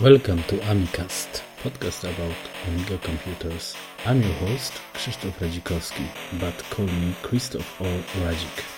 [0.00, 2.34] Welcome to Amicast, podcast about
[2.66, 3.76] Amiga computers.
[4.04, 6.04] I'm your host, Krzysztof Radzikowski,
[6.40, 8.73] but call me Krzysztof or Radzik.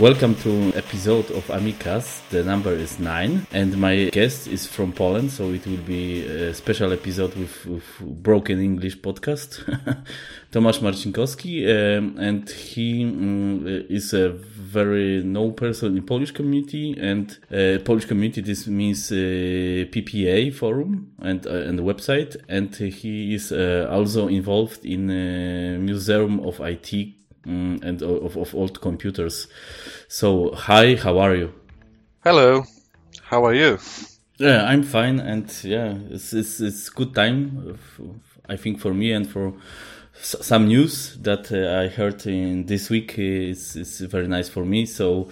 [0.00, 2.26] Welcome to episode of Amicast.
[2.30, 6.54] The number is nine, and my guest is from Poland, so it will be a
[6.54, 9.62] special episode with, with broken English podcast.
[10.52, 17.36] Tomasz Marcinkowski, um, and he um, is a very known person in Polish community, and
[17.52, 18.40] uh, Polish community.
[18.40, 24.82] This means uh, PPA forum and uh, and website, and he is uh, also involved
[24.86, 29.48] in a museum of IT mm, and of, of old computers.
[30.08, 31.52] So, hi, how are you?
[32.22, 32.64] Hello,
[33.22, 33.78] how are you?
[34.38, 37.78] Yeah, I'm fine, and yeah, it's it's, it's good time.
[38.48, 39.54] I think for me and for
[40.14, 44.86] some news that uh, I heard in this week is is very nice for me.
[44.86, 45.28] So.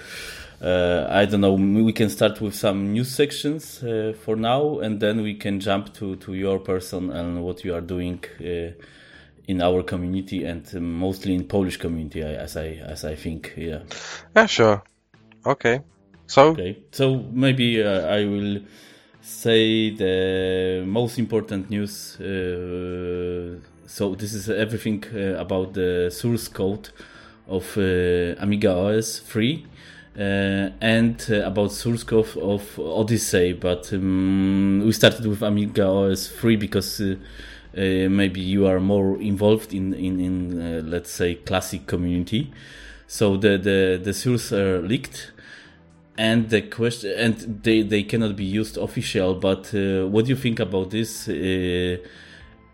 [0.60, 1.52] Uh, I don't know.
[1.52, 5.94] We can start with some news sections uh, for now, and then we can jump
[5.94, 8.72] to, to your person and what you are doing uh,
[9.48, 13.54] in our community and mostly in Polish community, as I as I think.
[13.56, 13.80] Yeah.
[14.36, 14.82] Yeah, sure.
[15.44, 15.80] Okay.
[16.26, 16.50] So.
[16.50, 16.78] Okay.
[16.92, 18.60] So maybe uh, I will
[19.22, 22.20] say the most important news.
[22.20, 26.90] Uh, so this is everything uh, about the source code
[27.48, 29.66] of uh, Amiga OS 3.
[30.18, 36.26] Uh, and uh, about source code of Odyssey, but um, we started with Amiga OS
[36.26, 37.14] 3 because uh,
[37.78, 42.52] maybe you are more involved in in, in uh, let's say classic community.
[43.06, 45.32] So the the the source are leaked
[46.16, 50.36] and the question and they they cannot be used official but uh, what do you
[50.36, 51.28] think about this?
[51.28, 51.98] Uh,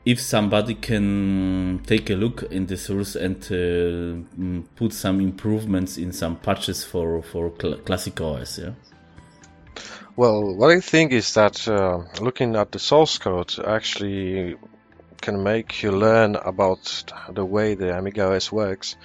[0.06, 6.12] if somebody can take a look in the source and uh, put some improvements in
[6.12, 8.72] some patches for for cl classic os yeah?
[10.16, 14.56] Well, what I think is that uh, looking at the source code actually
[15.24, 16.82] can make you learn about
[17.32, 18.96] the way the Amiga OS works.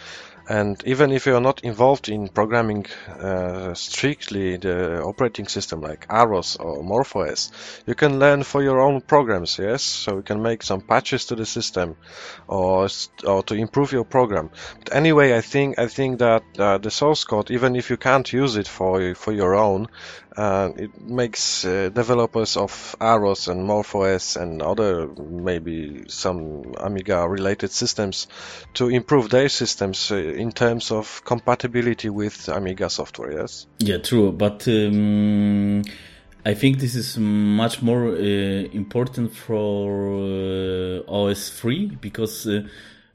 [0.50, 6.58] And even if you're not involved in programming uh, strictly the operating system like AROS
[6.60, 7.52] or MorphOS,
[7.86, 9.84] you can learn for your own programs, yes?
[9.84, 11.96] So you can make some patches to the system
[12.48, 12.90] or,
[13.24, 14.50] or to improve your program.
[14.80, 18.34] But anyway, I think I think that uh, the source code, even if you can't
[18.34, 19.88] use it for for your own,
[20.40, 27.72] uh, it makes uh, developers of AROS and MorphOS and other maybe some Amiga related
[27.72, 28.28] systems
[28.76, 33.42] to improve their systems uh, in terms of compatibility with Amiga software.
[33.42, 33.68] Yes.
[33.80, 34.32] Yeah, true.
[34.32, 35.84] But um,
[36.46, 38.20] I think this is much more uh,
[38.72, 42.48] important for uh, OS 3 because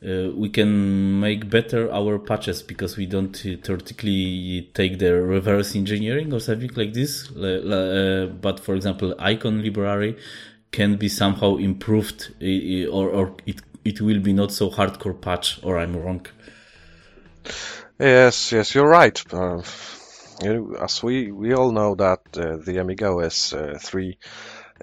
[0.04, 6.32] uh, we can make better our patches because we don't theoretically take the reverse engineering
[6.32, 7.30] or something like this.
[7.30, 10.16] Uh, but for example, icon library
[10.72, 12.34] can be somehow improved
[12.90, 16.26] or, or it, it will be not so hardcore patch or I'm wrong.
[17.98, 19.22] Yes, yes, you're right.
[19.32, 19.62] Uh,
[20.80, 24.18] as we, we all know that uh, the Amiga OS uh, 3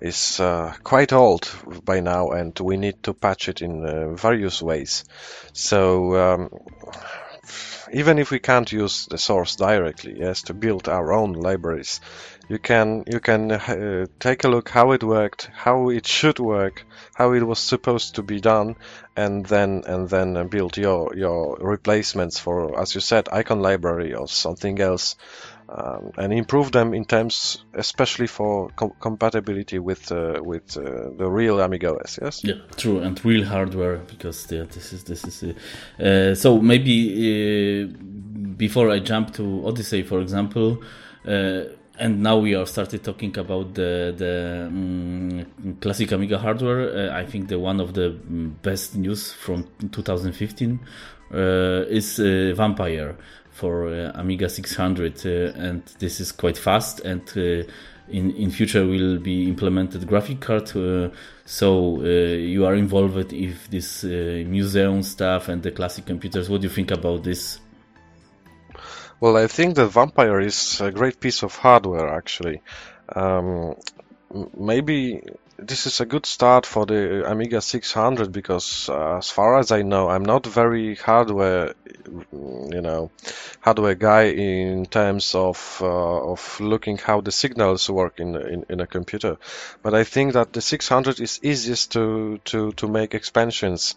[0.01, 1.49] is uh, quite old
[1.83, 5.03] by now and we need to patch it in uh, various ways.
[5.53, 6.49] So um,
[7.93, 11.99] even if we can't use the source directly, yes, to build our own libraries,
[12.47, 16.85] you can you can uh, take a look how it worked, how it should work,
[17.15, 18.75] how it was supposed to be done,
[19.15, 24.27] and then and then build your your replacements for, as you said, icon library or
[24.27, 25.15] something else
[25.73, 31.29] um, and improve them in terms, especially for co- compatibility with uh, with uh, the
[31.29, 32.19] real Amiga OS.
[32.21, 32.43] Yes.
[32.43, 36.95] Yeah, true, and real hardware because yeah, this is this is uh, uh so maybe
[37.23, 37.87] uh,
[38.57, 40.83] before I jump to Odyssey, for example.
[41.25, 41.63] Uh,
[41.99, 47.13] and now we are started talking about the the um, classic Amiga hardware.
[47.13, 48.09] I think the one of the
[48.63, 50.79] best news from 2015
[51.31, 52.17] is
[52.57, 53.15] Vampire
[53.51, 57.01] for uh, Amiga 600, uh, and this is quite fast.
[57.01, 57.69] And uh,
[58.09, 60.67] in in future will be implemented graphic card.
[61.45, 66.49] so you are involved if this museum stuff and the classic computers.
[66.49, 67.59] What do you think about this?
[69.21, 72.63] Well, I think the Vampire is a great piece of hardware, actually.
[73.15, 73.75] Um,
[74.57, 75.21] maybe
[75.61, 79.83] this is a good start for the Amiga 600 because, uh, as far as I
[79.83, 81.73] know, I'm not very hardware,
[82.31, 83.11] you know,
[83.61, 88.79] hardware guy in terms of uh, of looking how the signals work in, in in
[88.79, 89.37] a computer.
[89.83, 93.95] But I think that the 600 is easiest to to to make expansions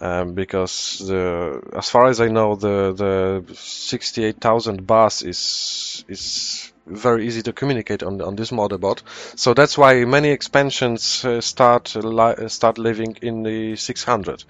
[0.00, 7.26] um, because the, as far as I know, the the 68,000 bus is is very
[7.26, 9.02] easy to communicate on on this motherboard.
[9.36, 14.44] So that's why many expansions uh, start li- start living in the 600.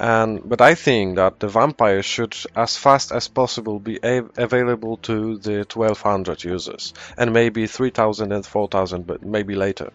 [0.00, 5.38] And but I think that the Vampire should, as fast as possible, be available to
[5.38, 9.90] the 1200 users, and maybe 3000 and 4000, but maybe later.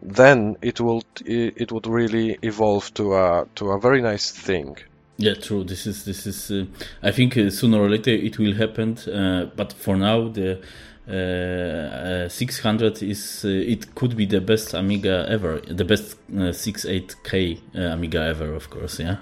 [0.00, 4.76] Then it will it would really evolve to a to a very nice thing.
[5.16, 5.64] Yeah, true.
[5.64, 6.50] This is this is.
[6.50, 6.64] Uh,
[7.02, 8.96] I think uh, sooner or later it will happen.
[8.98, 10.60] Uh, but for now, the
[11.08, 17.58] uh, uh, 600 is uh, it could be the best Amiga ever, the best 68K
[17.74, 19.00] Amiga ever, of course.
[19.00, 19.16] Yeah.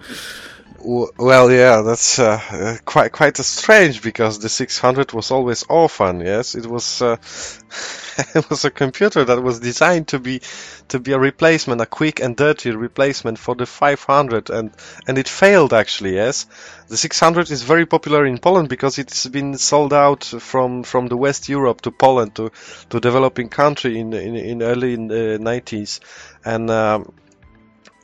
[0.80, 6.20] Well, yeah, that's uh, quite quite strange because the 600 was always orphan.
[6.20, 7.16] Yes, it was uh,
[8.34, 10.40] it was a computer that was designed to be
[10.88, 14.70] to be a replacement, a quick and dirty replacement for the 500, and
[15.08, 16.14] and it failed actually.
[16.14, 16.46] Yes,
[16.86, 21.16] the 600 is very popular in Poland because it's been sold out from from the
[21.16, 22.52] West Europe to Poland to
[22.90, 25.98] to developing country in in, in early in the 90s,
[26.44, 26.70] and.
[26.70, 27.12] Um,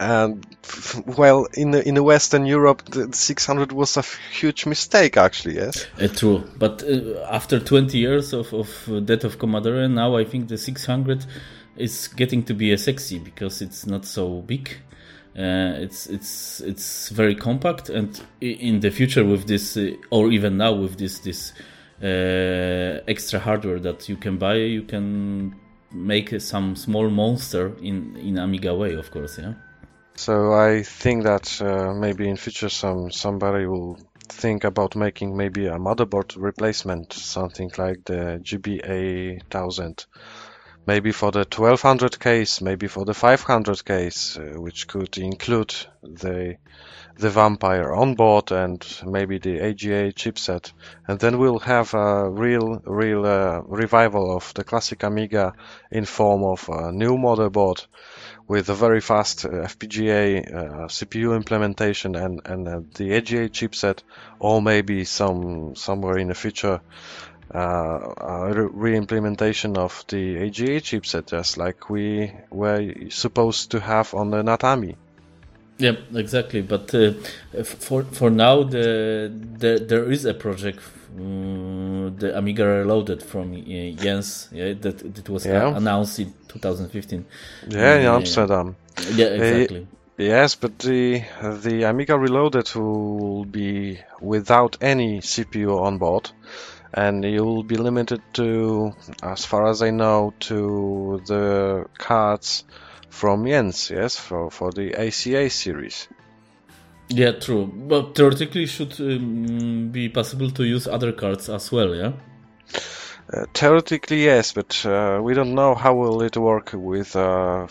[0.00, 0.44] and
[1.19, 4.02] well, in the, in the Western Europe, the 600 was a
[4.32, 5.56] huge mistake, actually.
[5.56, 6.44] Yes, uh, true.
[6.58, 11.25] But uh, after 20 years of of death of Commodore, now I think the 600
[11.76, 14.76] is getting to be a sexy because it's not so big.
[15.37, 20.56] Uh, it's it's it's very compact, and in the future with this, uh, or even
[20.56, 21.52] now with this this
[22.00, 25.55] uh, extra hardware that you can buy, you can
[25.91, 29.38] make some small monster in in Amiga way, of course.
[29.38, 29.55] Yeah.
[30.17, 35.67] So I think that uh, maybe in future some somebody will think about making maybe
[35.67, 40.07] a motherboard replacement, something like the GBA 1000.
[40.87, 46.59] Maybe for the 1200 case, maybe for the 500 case, uh, which could include the
[47.17, 50.73] the Vampire on board and maybe the AGA chipset,
[51.09, 55.55] and then we'll have a real, real uh, revival of the classic Amiga
[55.91, 57.87] in form of a new motherboard
[58.46, 64.02] with a very fast uh, FPGA uh, CPU implementation and and uh, the AGA chipset,
[64.38, 66.81] or maybe some somewhere in the future
[67.55, 74.43] uh, re-implementation of the AGA chipset, just like we were supposed to have on the
[74.43, 74.96] Natami.
[75.79, 76.62] Yeah, exactly.
[76.62, 77.12] But uh,
[77.64, 80.81] for for now, the, the there is a project,
[81.17, 85.77] the Amiga Reloaded from uh, Jens, yeah, that that was yeah.
[85.77, 87.25] announced in 2015.
[87.69, 88.77] Yeah, in Amsterdam.
[89.15, 89.83] Yeah, exactly.
[89.83, 96.31] Uh, yes, but the the Amiga Reloaded will be without any CPU on board,
[96.93, 102.65] and you will be limited to, as far as I know, to the cards
[103.15, 106.09] from Jens, yes, for, for the ACA series.
[107.09, 107.67] Yeah, true.
[107.67, 112.12] But theoretically, should um, be possible to use other cards as well, yeah.
[113.33, 117.67] Uh, theoretically, yes, but uh, we don't know how will it work with uh,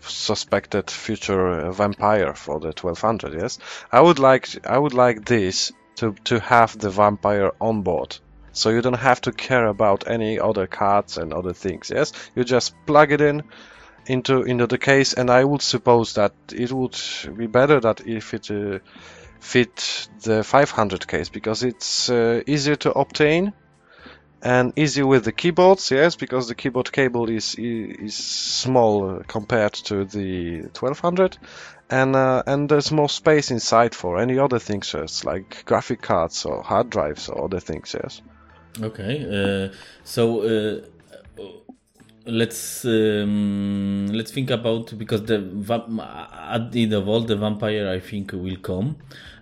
[0.00, 3.34] suspected future vampire for the 1200.
[3.34, 3.58] Yes,
[3.90, 8.18] I would like I would like this to to have the vampire on board,
[8.52, 11.90] so you don't have to care about any other cards and other things.
[11.94, 13.42] Yes, you just plug it in,
[14.06, 16.98] into into the case, and I would suppose that it would
[17.36, 18.78] be better that if it uh,
[19.40, 23.52] fit the 500 case because it's uh, easier to obtain
[24.42, 25.90] and easy with the keyboards.
[25.90, 31.38] Yes, because the keyboard cable is is small compared to the 1200,
[31.90, 36.44] and uh, and there's more space inside for any other things, yes, like graphic cards
[36.44, 37.94] or hard drives or other things.
[37.94, 38.20] Yes.
[38.80, 40.80] Okay, uh, so uh,
[42.26, 45.36] let's um, let's think about because the
[46.50, 48.96] at the end of all the vampire I think will come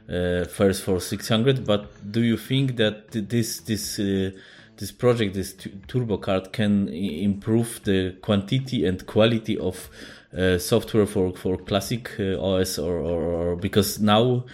[0.08, 4.30] uh, first for 600 but do you think that this this uh,
[4.76, 5.54] this project this
[5.88, 9.90] turbo card can improve the quantity and quality of
[10.36, 14.44] uh, software for for classic uh, OS or, or, or, because now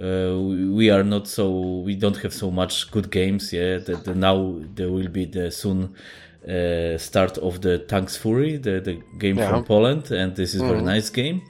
[0.00, 4.58] uh, we are not so we don't have so much good games yeah that now
[4.74, 5.94] there will be the soon
[6.48, 9.50] uh, start of the Tanks Fury, the, the game yeah.
[9.50, 10.66] from Poland, and this is mm.
[10.66, 10.86] very mm-hmm.
[10.86, 11.42] nice game.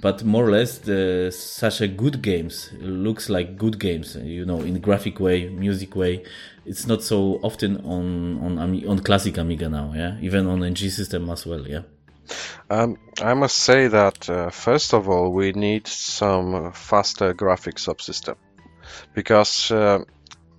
[0.00, 4.16] But more or less, the such a good games looks like good games.
[4.22, 6.24] You know, in graphic way, music way.
[6.66, 9.92] It's not so often on on on classic Amiga now.
[9.94, 11.66] Yeah, even on NG system as well.
[11.66, 11.82] Yeah.
[12.70, 18.36] Um, I must say that uh, first of all, we need some faster graphics subsystem
[19.14, 20.04] because uh,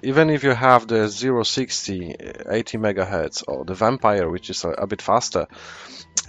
[0.02, 2.16] even if you have the 060
[2.50, 5.48] 80 megahertz or the Vampire, which is a, a bit faster,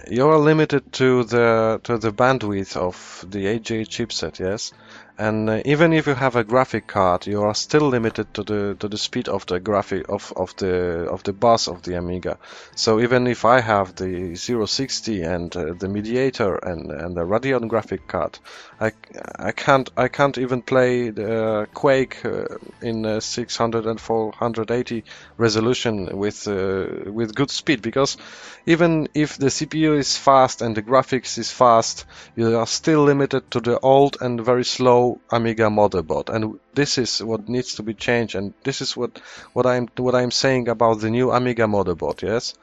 [0.09, 4.39] you are limited to the to the bandwidth of the AGA chipset.
[4.39, 4.73] Yes,
[5.21, 8.75] and uh, even if you have a graphic card, you are still limited to the
[8.79, 12.39] to the speed of the graphic of, of the of the bus of the Amiga.
[12.75, 17.67] So even if I have the 060 and uh, the mediator and and the Radeon
[17.67, 18.39] graphic card,
[18.79, 18.93] I,
[19.37, 22.45] I can't I can't even play the Quake uh,
[22.81, 25.03] in uh, 600 and 480
[25.37, 28.17] resolution with uh, with good speed because
[28.65, 33.51] even if the CPU is fast and the graphics is fast, you are still limited
[33.51, 37.93] to the old and very slow Amiga motherboard, and this is what needs to be
[37.93, 38.35] changed.
[38.35, 39.21] And this is what
[39.53, 42.21] what I'm what I'm saying about the new Amiga motherboard.
[42.21, 42.53] Yes,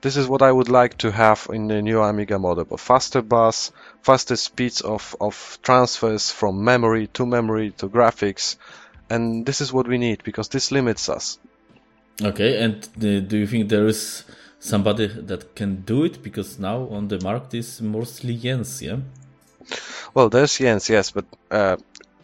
[0.00, 3.72] this is what I would like to have in the new Amiga motherboard: faster bus,
[4.02, 8.56] faster speeds of of transfers from memory to memory to graphics,
[9.10, 11.38] and this is what we need because this limits us.
[12.22, 14.24] Okay, and uh, do you think there is
[14.58, 16.22] somebody that can do it?
[16.22, 18.98] Because now on the market is mostly Jens, yeah.
[20.14, 21.76] Well, there's Jens, yes, but uh,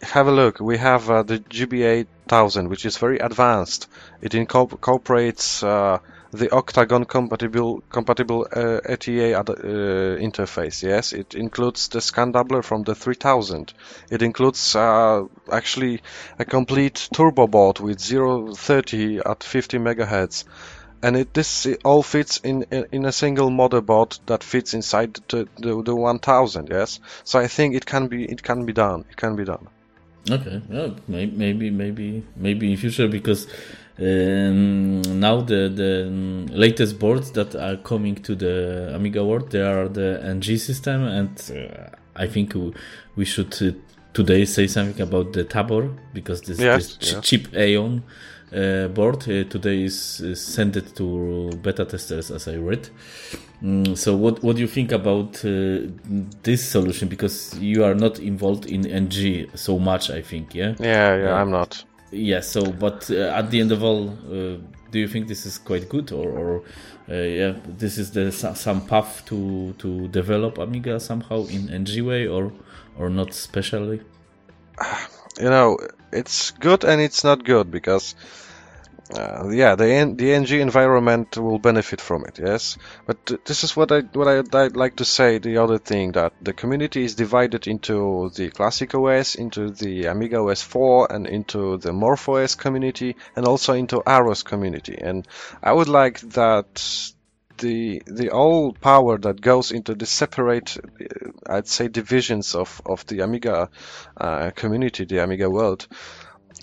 [0.03, 0.61] have a look.
[0.61, 3.89] We have uh, the GBA 1000, which is very advanced.
[4.21, 5.99] It incorporates uh,
[6.33, 9.45] the Octagon compatible compatible uh, ATA uh,
[10.17, 10.83] interface.
[10.83, 13.75] Yes, it includes the scan doubler from the 3000.
[14.11, 16.01] It includes uh, actually
[16.39, 20.45] a complete turbo board with 030 at 50 megahertz
[21.03, 25.19] and it this it all fits in, in, in a single motherboard that fits inside
[25.29, 27.01] the, the, the 1000 yes?
[27.25, 29.05] So i think it can be it can be done.
[29.11, 29.67] It can be done.
[30.31, 33.49] Okay yeah, maybe maybe maybe in future because
[33.99, 36.09] um, now the the
[36.51, 41.51] latest boards that are coming to the amiga world they are the ng system and
[41.51, 42.55] uh, i think
[43.17, 43.73] we should uh,
[44.13, 47.21] today say something about the tabor because this, yes, this yeah.
[47.21, 48.03] cheap aeon
[48.55, 52.89] uh, board uh, today is, is sent it to beta testers as I read.
[53.63, 55.87] Mm, so what what do you think about uh,
[56.43, 57.09] this solution?
[57.09, 60.55] Because you are not involved in NG so much, I think.
[60.55, 60.75] Yeah.
[60.81, 61.85] Yeah, yeah, I'm not.
[62.11, 62.41] Yeah.
[62.41, 64.59] So, but uh, at the end of all, uh,
[64.91, 66.63] do you think this is quite good, or, or
[67.09, 72.27] uh, yeah, this is the some path to to develop Amiga somehow in NG way,
[72.27, 72.53] or
[72.99, 74.01] or not specially?
[75.41, 75.79] You know,
[76.13, 78.15] it's good and it's not good because
[79.15, 82.39] uh, yeah, the the NG environment will benefit from it.
[82.39, 85.39] Yes, but this is what I what I would like to say.
[85.39, 90.41] The other thing that the community is divided into the Classic OS, into the Amiga
[90.41, 94.97] OS 4, and into the MorphOS community, and also into AROS community.
[94.99, 95.27] And
[95.63, 97.13] I would like that
[97.59, 103.07] the the all power that goes into the separate, uh, I'd say, divisions of of
[103.07, 103.71] the Amiga
[104.17, 105.87] uh, community, the Amiga world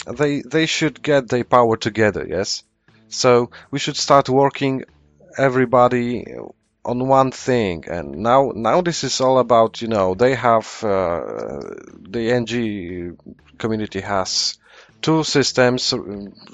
[0.06, 2.26] they they should get their power together.
[2.28, 2.64] Yes,
[3.10, 4.86] so we should start working
[5.38, 6.26] everybody
[6.86, 11.60] on one thing and now now this is all about you know they have uh,
[12.10, 13.18] the ng
[13.58, 14.58] community has
[15.02, 15.94] two systems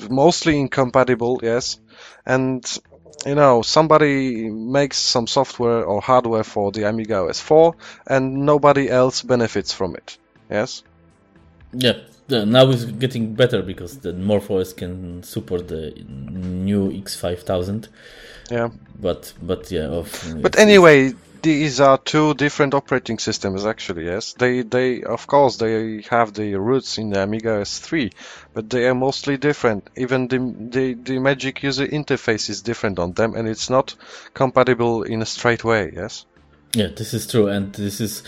[0.10, 1.80] mostly incompatible yes?
[2.26, 2.66] And
[3.26, 7.76] you know somebody makes some software or hardware for the amiga os 4
[8.08, 10.18] and nobody else benefits from it
[10.50, 10.84] yes?
[11.72, 12.00] Yeah
[12.30, 17.88] now it's getting better because the MorphOS can support the new X5000.
[18.50, 18.70] Yeah.
[19.00, 19.86] But but yeah.
[19.86, 24.06] Of, but anyway, these are two different operating systems actually.
[24.06, 28.12] Yes, they they of course they have the roots in the Amiga S3,
[28.54, 29.90] but they are mostly different.
[29.96, 30.40] Even the
[30.70, 33.96] the the Magic user interface is different on them, and it's not
[34.34, 35.92] compatible in a straight way.
[35.96, 36.26] Yes.
[36.76, 38.22] Yeah, this is true, and this is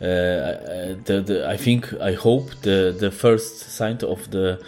[0.00, 4.58] uh, the, the, I think I hope the the first sign of the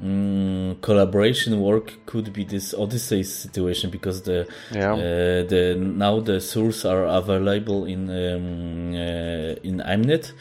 [0.00, 4.92] um, collaboration work could be this Odyssey situation because the yeah.
[4.92, 4.98] uh,
[5.48, 10.32] the now the source are available in um, uh, in Aminet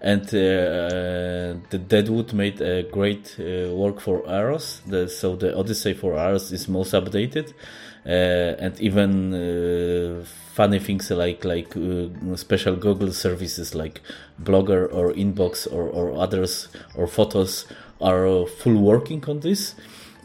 [0.00, 4.80] and uh, the Deadwood made a great uh, work for AROS.
[4.88, 7.52] The, so the Odyssey for AROS is most updated,
[8.04, 8.08] uh,
[8.58, 14.00] and even funny things like like uh, special Google services like
[14.42, 17.66] Blogger or Inbox or, or others or Photos
[18.00, 19.74] are uh, full working on this.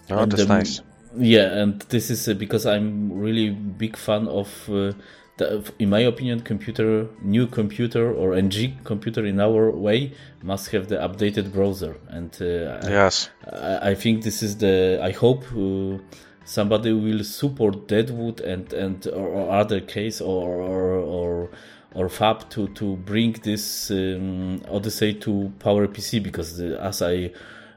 [0.09, 0.81] Oh, and, that's um, nice.
[1.17, 4.69] Yeah, and this is uh, because I'm really big fan of.
[4.69, 4.93] Uh,
[5.37, 10.87] the, in my opinion, computer, new computer or NG computer in our way must have
[10.87, 14.99] the updated browser, and uh, yes, I, I, think this is the.
[14.99, 15.99] I hope uh,
[16.47, 21.49] somebody will support Deadwood and and or, other case or or, or
[21.93, 27.31] or Fab to to bring this um, Odyssey to PowerPC because the, as I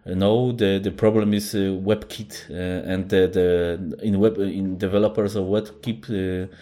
[0.06, 5.34] know the the problem is uh, WebKit uh, and the, the in web in developers
[5.34, 6.54] of WebKit uh,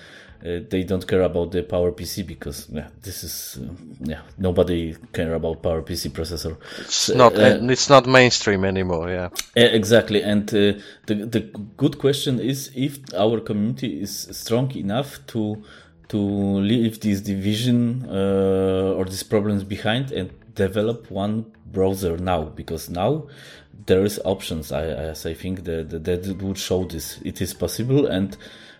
[0.45, 5.35] uh, they don't care about the PowerPC because yeah, this is uh, yeah nobody care
[5.35, 6.57] about PowerPC processor.
[6.78, 9.11] It's not uh, it's not mainstream anymore.
[9.11, 10.23] Yeah, exactly.
[10.23, 11.40] And the the
[11.76, 15.62] good question is if our community is strong enough to
[16.09, 23.26] to leave this division or these problems behind and develop one browser now because now
[23.87, 24.71] there is options.
[24.71, 28.37] I as I think that that would show this it is possible and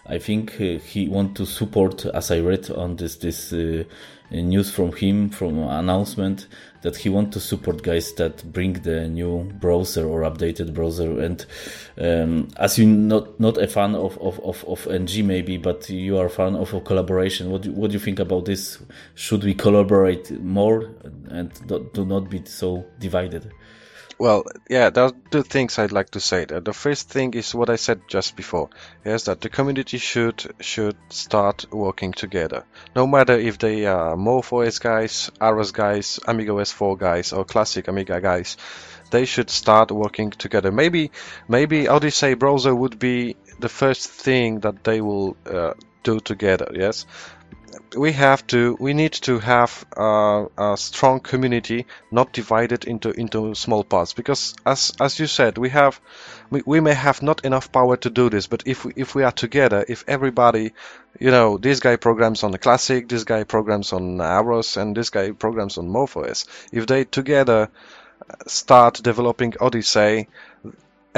[0.09, 3.85] I think uh, he want to support, as I read on this this uh,
[4.31, 6.47] news from him from announcement
[6.83, 11.21] that he want to support guys that bring the new browser or updated browser.
[11.21, 11.45] And
[11.99, 16.17] um, as you not not a fan of, of, of, of NG maybe, but you
[16.19, 17.51] are a fan of a collaboration.
[17.51, 18.79] What do, what do you think about this?
[19.15, 20.91] Should we collaborate more
[21.29, 21.53] and
[21.93, 23.53] do not be so divided?
[24.19, 26.45] Well, yeah, there are two things I'd like to say.
[26.45, 28.69] The first thing is what I said just before.
[29.05, 32.65] is that the community should should start working together.
[32.97, 38.21] No matter if they are MorphOS guys, AROS guys, Amiga OS4 guys, or classic Amiga
[38.21, 38.57] guys,
[39.13, 40.73] they should start working together.
[40.73, 41.13] Maybe
[41.47, 46.73] maybe Odyssey browser would be the first thing that they will uh, do together.
[46.75, 47.07] Yes,
[47.97, 53.85] we have to we need to have a, strong community not divided into into small
[53.85, 54.13] parts.
[54.13, 56.01] Because as as you said we have
[56.51, 59.23] we, we may have not enough power to do this but if we, if we
[59.23, 60.73] are together if everybody
[61.19, 65.11] you know this guy programs on the classic this guy programs on AROS and this
[65.11, 67.69] guy programs on MorphOS if they together
[68.47, 70.29] start developing Odyssey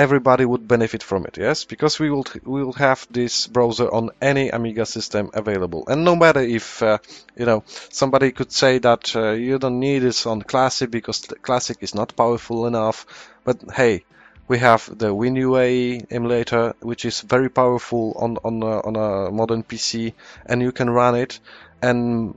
[0.01, 1.67] everybody would benefit from it, yes?
[1.67, 6.17] Because we will we will have this browser on any Amiga system available, and no
[6.17, 6.99] matter if uh,
[7.37, 11.77] you know somebody could say that uh, you don't need this on Classic because Classic
[11.81, 13.07] is not powerful enough,
[13.45, 14.05] but hey.
[14.51, 19.63] We have the WinUAE emulator, which is very powerful on on a, on a modern
[19.63, 20.13] PC,
[20.45, 21.39] and you can run it.
[21.81, 22.35] And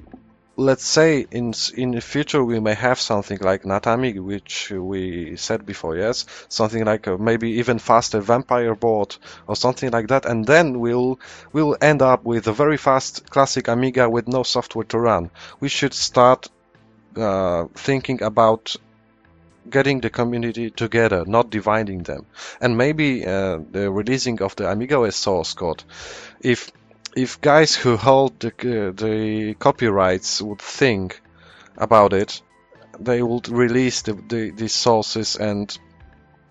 [0.56, 5.66] let's say in in the future we may have something like Natami, which we said
[5.66, 9.16] before, yes, something like a, maybe even faster Vampire board
[9.48, 11.20] or something like that, and then we'll
[11.52, 15.32] we'll end up with a very fast classic Amiga with no software to run.
[15.60, 16.48] We should start
[17.16, 18.76] uh, thinking about
[19.70, 22.26] getting the community together, not dividing them,
[22.62, 25.84] and maybe uh, the releasing of the Amiga OS source code.
[26.42, 26.72] If
[27.16, 31.22] if guys who hold the, uh, the copyrights would think
[31.78, 32.42] about it,
[33.00, 35.78] they would release the, the, the sources and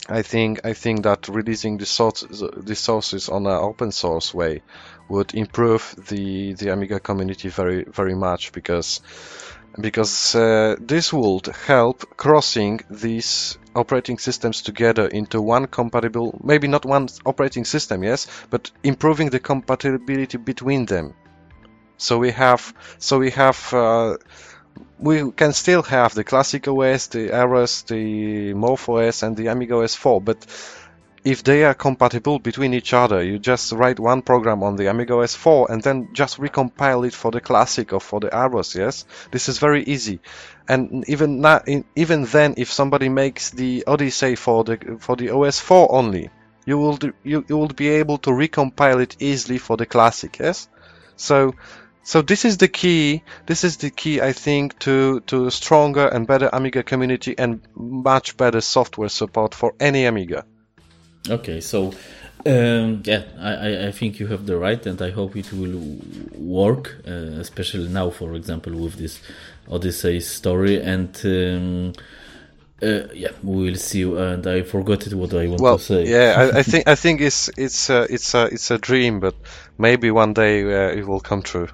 [0.08, 4.62] I think I think that releasing the sources the sources on an open source way
[5.08, 9.00] would improve the the Amiga community very very much because
[9.80, 16.84] because uh, this would help crossing these operating systems together into one compatible, maybe not
[16.84, 21.14] one operating system, yes, but improving the compatibility between them.
[21.96, 24.16] So we have, so we have, uh,
[24.98, 29.94] we can still have the classic OS, the AROS, the MorphOS, and the Amiga OS
[29.94, 30.46] 4, but
[31.24, 35.16] if they are compatible between each other, you just write one program on the Amiga
[35.16, 39.04] OS 4 and then just recompile it for the classic or for the AROS, yes?
[39.30, 40.20] This is very easy.
[40.68, 45.60] And even not, even then, if somebody makes the Odyssey for the for the OS
[45.60, 46.30] 4 only,
[46.66, 50.38] you will do, you, you will be able to recompile it easily for the classic,
[50.40, 50.68] yes?
[51.16, 51.54] So
[52.02, 53.22] so this is the key.
[53.46, 58.36] This is the key, I think, to to stronger and better Amiga community and much
[58.36, 60.44] better software support for any Amiga.
[61.28, 61.92] Okay, so
[62.44, 65.98] um, yeah, I, I think you have the right, and I hope it will
[66.34, 69.20] work, uh, especially now, for example, with this
[69.70, 70.82] Odyssey story.
[70.82, 71.92] And um,
[72.82, 74.02] uh, yeah, we will see.
[74.02, 76.06] And I forgot it what I want well, to say.
[76.06, 79.36] yeah, I, I, think I think it's it's a, it's a it's a dream, but
[79.78, 81.68] maybe one day uh, it will come true.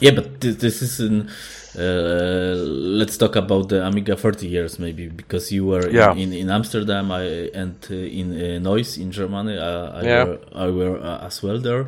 [0.00, 1.30] Yeah, but this, this is an
[1.76, 2.54] uh,
[2.98, 6.12] let's talk about the Amiga 30 years, maybe because you were yeah.
[6.12, 9.58] in, in, in, Amsterdam I, and uh, in uh, Neuss in Germany.
[9.58, 10.24] Uh, I, yeah.
[10.24, 11.86] were, I were as well there.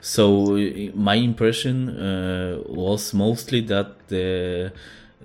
[0.00, 0.56] So
[0.94, 4.72] my impression was mostly that the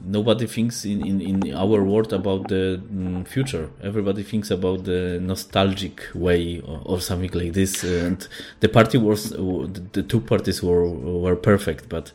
[0.03, 3.69] nobody thinks in, in, in our world about the mm, future.
[3.81, 7.83] Everybody thinks about the nostalgic way or, or something like this.
[7.83, 8.25] And
[8.59, 12.11] the party was the two parties were were perfect, but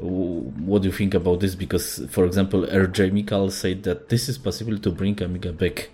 [0.00, 1.54] what do you think about this?
[1.54, 5.90] Because, for example, RJ Mical said that this is possible to bring Amiga back.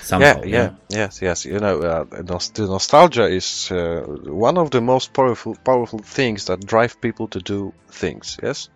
[0.00, 1.44] Somehow, yeah, yeah, yes, yes.
[1.44, 6.64] You know, uh, the nostalgia is uh, one of the most powerful, powerful things that
[6.64, 8.38] drive people to do things.
[8.42, 8.70] Yes,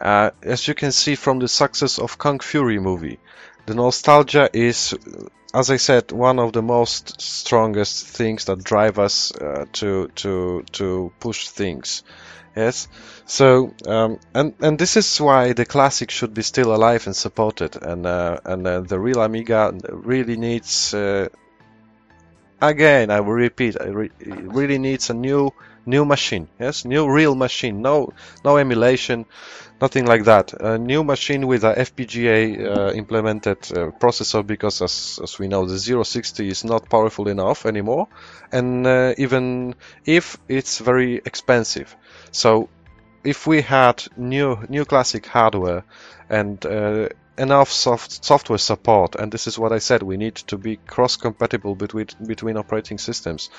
[0.00, 3.18] uh, as you can see from the success of Kung Fury movie,
[3.66, 4.94] the nostalgia is,
[5.52, 10.64] as I said, one of the most strongest things that drive us uh, to to
[10.72, 12.02] to push things.
[12.56, 12.88] Yes,
[13.30, 17.76] so um, and and this is why the classic should be still alive and supported,
[17.80, 20.92] and uh, and uh, the real Amiga really needs.
[20.92, 21.28] Uh,
[22.60, 25.52] again, I will repeat, it really needs a new
[25.86, 26.48] new machine.
[26.58, 27.82] Yes, new real machine.
[27.82, 28.12] No
[28.44, 29.26] no emulation,
[29.80, 30.52] nothing like that.
[30.54, 35.66] A new machine with a FPGA uh, implemented uh, processor because, as as we know,
[35.66, 38.08] the 060 is not powerful enough anymore,
[38.50, 41.94] and uh, even if it's very expensive.
[42.32, 42.68] So
[43.24, 45.84] if we had new new classic hardware
[46.28, 50.58] and uh, enough soft software support, and this is what I said, we need to
[50.58, 53.50] be cross-compatible between between operating systems.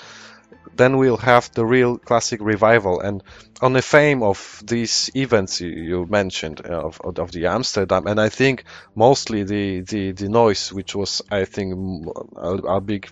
[0.75, 2.99] Then we'll have the real classic revival.
[2.99, 3.23] And
[3.61, 8.29] on the fame of these events you, mentioned uh, of, of the Amsterdam, and I
[8.29, 13.09] think mostly the, the, the Neuss, which was I think a, a big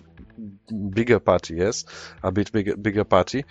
[0.90, 1.84] bigger party, yes,
[2.22, 3.44] a bit bigger bigger party.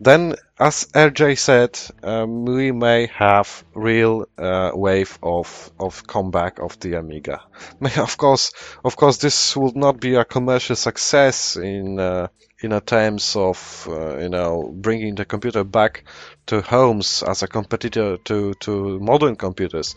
[0.00, 6.78] Then, as RJ said, um, we may have real uh, wave of of comeback of
[6.80, 7.42] the Amiga.
[7.96, 8.52] of course,
[8.84, 12.28] of course, this will not be a commercial success in uh,
[12.60, 16.04] in terms of uh, you know bringing the computer back
[16.46, 19.96] to homes as a competitor to to modern computers.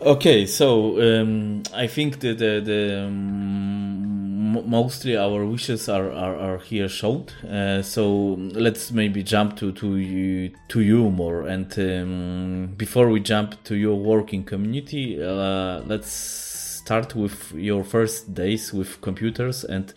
[0.00, 6.58] Okay, so um, I think that the, the um, mostly our wishes are, are, are
[6.58, 7.32] here showed.
[7.48, 11.46] Uh, so let's maybe jump to to you, to you more.
[11.46, 18.34] And um, before we jump to your working community, uh, let's start with your first
[18.34, 19.92] days with computers and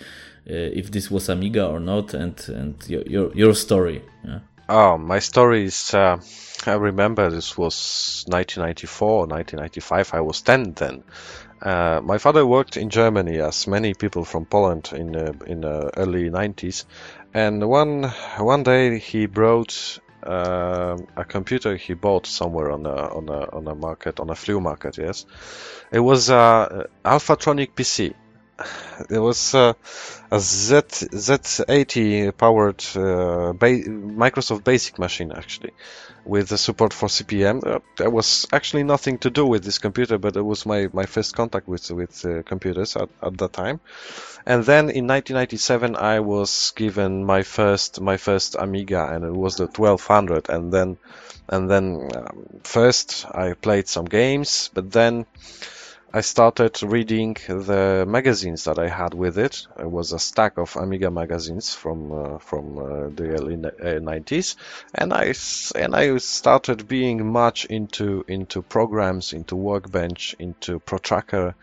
[0.50, 4.04] uh, if this was Amiga or not, and and your your, your story.
[4.26, 4.40] Yeah.
[4.68, 5.94] Oh, my story is.
[5.94, 6.18] Uh
[6.66, 10.14] I remember this was 1994, 1995.
[10.14, 11.04] I was 10 then.
[11.64, 15.98] Uh, my father worked in Germany, as many people from Poland in uh, in the
[15.98, 16.84] early 90s.
[17.34, 18.04] And one
[18.38, 23.68] one day he brought uh, a computer he bought somewhere on a on a on
[23.68, 24.98] a market on a flea market.
[24.98, 25.26] Yes,
[25.92, 28.14] it was a Alphatronic PC.
[29.10, 29.74] It was uh,
[30.32, 33.70] a Z Z80 powered uh, ba
[34.24, 35.74] Microsoft Basic machine actually,
[36.24, 37.62] with the support for CP/M.
[37.66, 41.06] Uh, there was actually nothing to do with this computer, but it was my, my
[41.06, 43.80] first contact with with uh, computers at, at that time.
[44.46, 49.56] And then in 1997, I was given my first my first Amiga, and it was
[49.56, 50.50] the 1200.
[50.50, 50.98] And then
[51.50, 55.26] and then um, first I played some games, but then
[56.16, 59.66] I started reading the magazines that I had with it.
[59.80, 64.60] It was a stack of Amiga magazines from uh, from uh, the early 90s, uh,
[64.94, 65.34] and I
[65.76, 71.56] and I started being much into into programs, into Workbench, into ProTracker,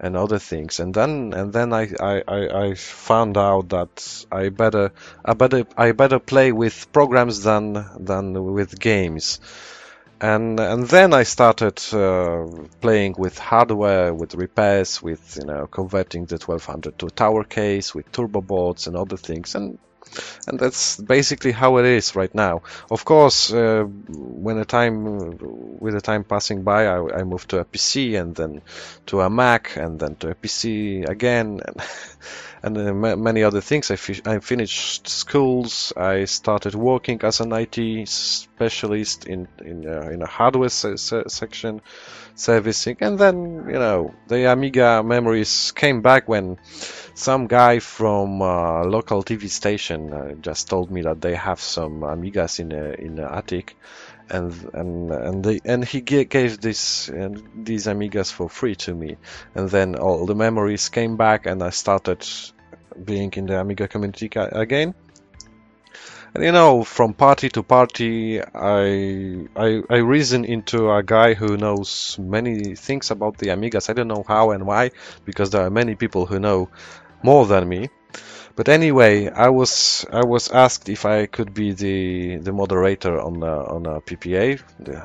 [0.00, 0.80] and other things.
[0.80, 4.92] And then and then I, I, I found out that I better
[5.22, 9.38] I better I better play with programs than than with games
[10.20, 12.46] and and then I started uh,
[12.80, 17.94] playing with hardware, with repairs, with you know converting the 1200 to a tower case,
[17.94, 19.78] with turbo boards and other things, and
[20.46, 22.62] and that's basically how it is right now.
[22.90, 25.38] Of course, uh, when the time
[25.78, 28.62] with the time passing by, I, I, moved to a PC and then
[29.06, 31.60] to a Mac and then to a PC again.
[32.62, 33.90] And uh, many other things.
[33.90, 35.92] I, fi- I finished schools.
[35.96, 41.24] I started working as an IT specialist in in, uh, in a hardware se- se-
[41.28, 41.80] section,
[42.34, 46.58] servicing, and then you know the Amiga memories came back when
[47.14, 52.00] some guy from a local TV station uh, just told me that they have some
[52.00, 53.76] Amigas in a, in the attic
[54.30, 59.16] and and and and he gave this uh, these Amigas for free to me,
[59.54, 62.26] and then all the memories came back, and I started
[63.04, 64.94] being in the Amiga community again.
[66.34, 71.56] And you know, from party to party, I, I I reason into a guy who
[71.56, 73.88] knows many things about the Amigas.
[73.88, 74.90] I don't know how and why,
[75.24, 76.68] because there are many people who know
[77.22, 77.88] more than me.
[78.58, 83.40] But anyway, I was I was asked if I could be the the moderator on
[83.44, 84.58] a, on a PPA,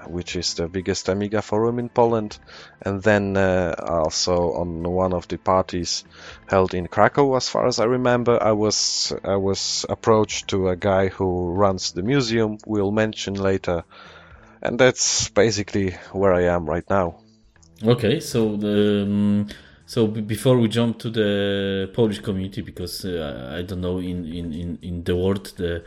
[0.10, 2.40] which is the biggest Amiga forum in Poland,
[2.82, 6.04] and then uh, also on one of the parties
[6.48, 8.42] held in Krakow, as far as I remember.
[8.42, 12.58] I was I was approached to a guy who runs the museum.
[12.66, 13.84] We'll mention later,
[14.64, 17.20] and that's basically where I am right now.
[17.84, 19.04] Okay, so the.
[19.04, 19.48] Um
[19.94, 24.52] So before we jump to the Polish community, because uh, I don't know in, in,
[24.52, 25.84] in, in the world the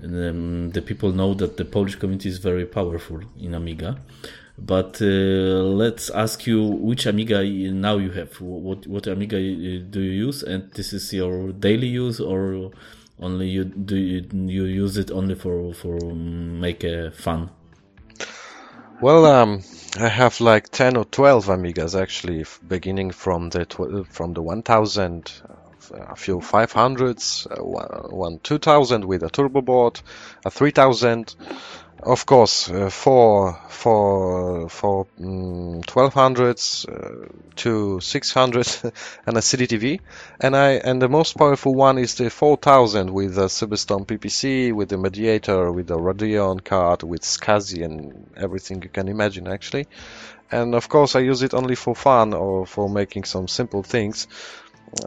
[0.00, 4.00] um, the people know that the Polish community is very powerful in Amiga.
[4.56, 5.06] But uh,
[5.82, 7.42] let's ask you which Amiga
[7.72, 8.40] now you have.
[8.40, 12.70] What what Amiga do you use, and this is your daily use, or
[13.18, 17.50] only you do you, you use it only for for make a fun?
[19.00, 19.62] Well, um,
[19.96, 23.64] I have like ten or twelve Amigas actually, beginning from the
[24.10, 25.32] from the 1000
[25.92, 30.00] a few 500s, uh, one 2000 with a turbo board,
[30.44, 31.34] a 3000,
[32.08, 38.66] of course, uh, for for for um, 1200s uh, to 600
[39.26, 40.00] and a CDTV,
[40.40, 44.88] and I and the most powerful one is the 4000 with a Cyberstorm PPC, with
[44.88, 49.86] the mediator, with the Radeon card, with SCSI and everything you can imagine actually.
[50.50, 54.26] And of course, I use it only for fun or for making some simple things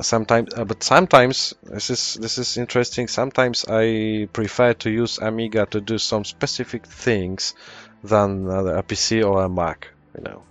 [0.01, 3.07] sometimes uh, but sometimes this is this is interesting.
[3.07, 7.55] Sometimes i prefer to use amiga to do some specific things
[8.03, 10.43] than uh, a pc or a mac you know.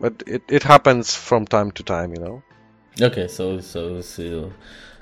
[0.00, 2.42] But it, it happens from time to time you know.
[3.00, 4.52] Okay so so so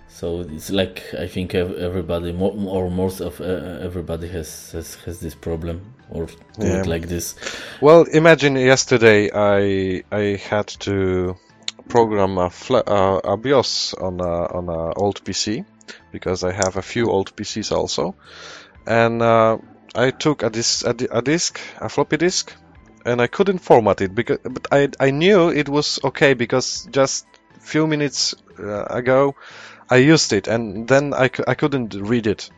[0.08, 3.44] so it's like i think everybody or most of uh,
[3.80, 6.26] everybody has, has has this problem or
[6.58, 6.82] yeah.
[6.82, 7.34] like this.
[7.80, 11.36] Well imagine yesterday i i had to
[11.92, 15.66] program a, uh, a BIOS on a, on a old PC
[16.10, 18.14] because I have a few old PCs also,
[18.86, 19.58] and uh,
[19.94, 22.54] I took a disk, a, a disk, a floppy disk,
[23.04, 27.26] and I couldn't format it because, but I I knew it was okay because just
[27.60, 29.34] few minutes uh, ago
[29.90, 32.50] I used it and then I, I couldn't read it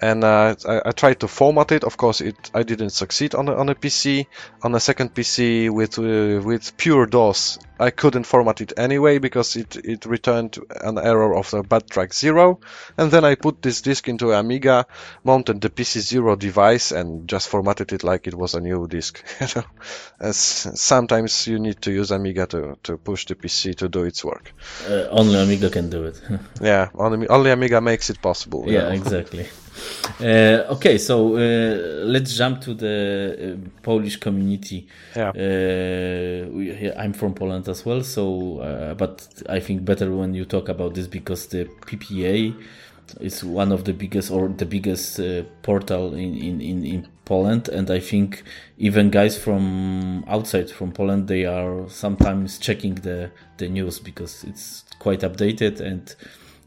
[0.00, 1.84] and uh, I, I, tried to format it.
[1.84, 4.26] Of course, it I didn't succeed on a, on a PC.
[4.62, 9.56] On a second PC with uh, with pure DOS, I couldn't format it anyway because
[9.56, 12.60] it it returned an error of the bad track zero.
[12.98, 14.86] And then I put this disk into Amiga,
[15.24, 19.24] mounted the PC zero device, and just formatted it like it was a new disk.
[20.20, 24.22] As sometimes you need to use Amiga to, to push the PC to do its
[24.24, 24.52] work.
[24.86, 26.20] Uh, only Amiga can do it.
[26.60, 28.64] yeah, only, only Amiga makes it possible.
[28.66, 28.88] Yeah, know?
[29.00, 29.48] exactly.
[30.20, 34.86] Uh, okay, so uh, let's jump to the uh, Polish community.
[35.16, 35.30] Yeah.
[35.30, 40.44] Uh, we, I'm from Poland as well, so uh, but I think better when you
[40.44, 42.54] talk about this because the PPA
[43.20, 47.68] is one of the biggest or the biggest uh, portal in, in, in, in Poland,
[47.68, 48.42] and I think
[48.78, 54.84] even guys from outside from Poland they are sometimes checking the the news because it's
[54.98, 56.14] quite updated and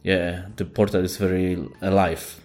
[0.04, 2.39] yeah, the portal is very alive.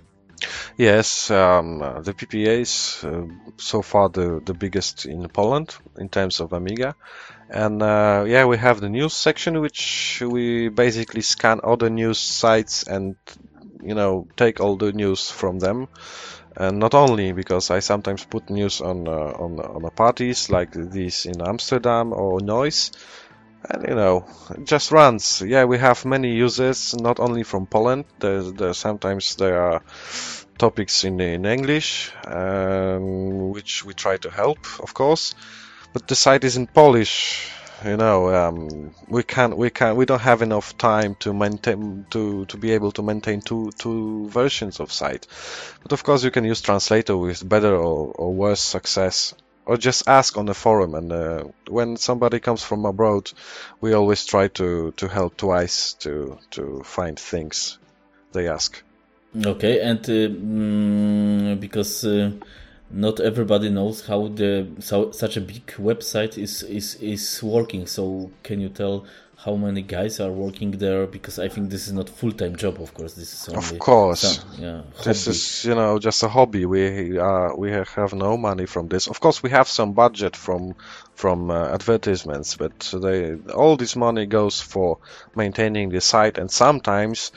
[0.77, 6.40] Yes, um, the PPA is uh, so far the, the biggest in Poland in terms
[6.40, 6.94] of Amiga.
[7.51, 12.19] And uh, yeah, we have the news section, which we basically scan all the news
[12.19, 13.17] sites and
[13.83, 15.89] you know take all the news from them.
[16.57, 21.27] And not only because I sometimes put news on uh, on on parties like this
[21.27, 22.91] in Amsterdam or Neuss,
[23.71, 24.27] and you know
[24.65, 25.43] just runs.
[25.43, 28.05] Yeah we have many users not only from poland.
[28.21, 29.83] There's, there's sometimes there are
[30.59, 35.35] topics in, in english um, which we try to help of course
[35.92, 37.51] but the site is in polish
[37.85, 42.44] you know um, we can't we can't we don't have enough time to maintain to
[42.46, 45.27] to be able to maintain two two versions of site
[45.83, 49.35] but of course you can use translator with better or, or worse success
[49.68, 50.94] or just ask on the forum.
[50.94, 53.31] And uh, when somebody comes from abroad,
[53.83, 57.79] we always try to, to help twice to to find things
[58.33, 58.83] they ask.
[59.37, 62.33] Okay, and uh, mm, because uh,
[62.90, 68.31] not everybody knows how the so, such a big website is is is working, so
[68.42, 69.05] can you tell
[69.44, 72.81] how many guys are working there because I think this is not full time job.
[72.81, 74.20] Of course, this is only of course.
[74.20, 76.64] Some, yeah, this is you know just a hobby.
[76.64, 79.07] We uh, we have no money from this.
[79.07, 80.74] Of course, we have some budget from
[81.14, 84.98] from uh, advertisements, but they all this money goes for
[85.37, 86.38] maintaining the site.
[86.38, 87.31] And sometimes,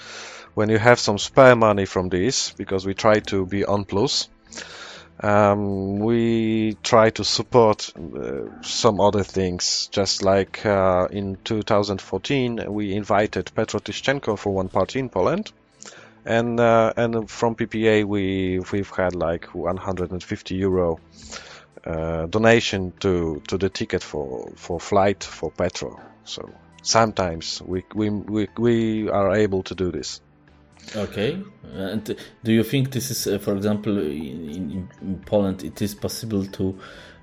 [0.53, 4.29] when you have some spare money from this, because we try to be on plus
[5.21, 12.93] um, we try to support uh, some other things, just like uh, in 2014 we
[12.93, 15.51] invited Petro Tschtschenko for one party in Poland,
[16.25, 20.99] and uh, and from PPA we we've had like 150 euro
[21.86, 25.99] uh, donation to to the ticket for for flight for Petro.
[26.23, 26.49] So
[26.81, 30.21] sometimes we we we, we are able to do this.
[30.93, 31.41] Okay,
[31.73, 36.45] and do you think this is, uh, for example, in, in, Poland, it is possible
[36.47, 36.77] to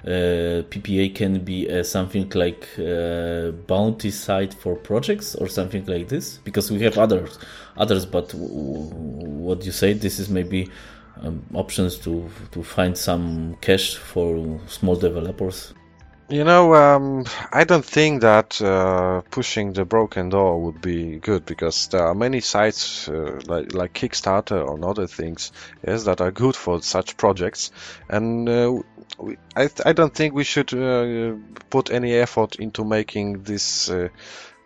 [0.05, 6.09] uh, PPA can be uh, something like uh, bounty site for projects or something like
[6.09, 6.39] this?
[6.39, 7.39] Because we have others,
[7.77, 10.71] others, but what you say, this is maybe
[11.23, 15.75] um, options to to find some cash for small developers.
[16.31, 21.47] You know, um, I don't think that uh, pushing the broken door would be good
[21.47, 25.53] because there are many sites uh, like, like Kickstarter or other things,
[25.87, 27.71] yes, that are good for such projects,
[28.11, 28.75] and uh,
[29.19, 31.35] we, I, I don't think we should uh,
[31.71, 34.09] put any effort into making this uh,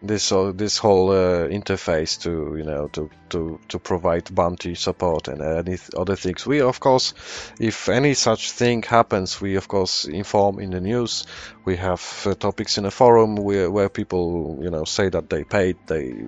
[0.03, 5.29] this uh, this whole uh, interface to you know to to to provide bounty support
[5.29, 6.47] and any other things.
[6.47, 7.15] We of course,
[7.61, 11.25] if any such thing happens, we of course inform in the news.
[11.65, 15.45] We have uh, topics in a forum where where people you know say that they
[15.45, 15.77] paid.
[15.87, 16.27] They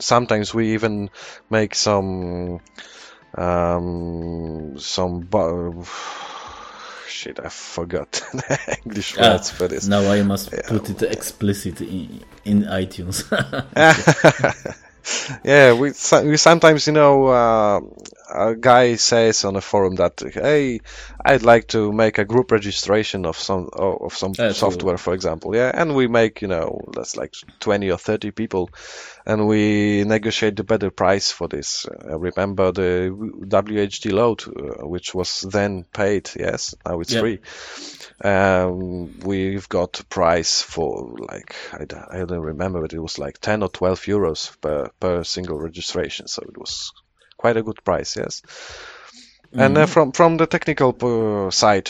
[0.00, 1.10] sometimes we even
[1.50, 2.60] make some
[3.36, 5.28] um, some.
[7.12, 9.86] Shit, I forgot the English ah, words for this.
[9.86, 10.62] Now I must yeah.
[10.66, 13.24] put it explicit in, in iTunes.
[15.44, 15.92] yeah, we
[16.24, 17.80] we sometimes you know uh,
[18.32, 20.80] a guy says on a forum that hey,
[21.24, 25.54] I'd like to make a group registration of some of some software, for example.
[25.54, 28.70] Yeah, and we make you know that's like twenty or thirty people,
[29.26, 31.86] and we negotiate the better price for this.
[31.86, 36.30] Uh, remember the WHDLoad, uh, which was then paid.
[36.36, 37.40] Yes, now it's free.
[38.20, 43.38] Um, we've got price for like I don't, I don't remember, but it was like
[43.38, 46.28] ten or twelve euros per per single registration.
[46.28, 46.92] So it was
[47.36, 48.16] quite a good price.
[48.16, 48.42] Yes.
[49.54, 49.92] And uh, mm-hmm.
[49.92, 51.84] from from the technical uh, side,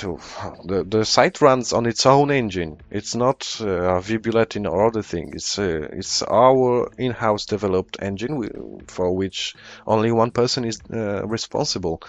[0.64, 2.79] the the site runs on its own engine.
[2.90, 5.33] It's not uh, a vBulletin or other thing.
[5.35, 9.55] It's uh, it's our in-house developed engine for which
[9.87, 12.03] only one person is uh, responsible.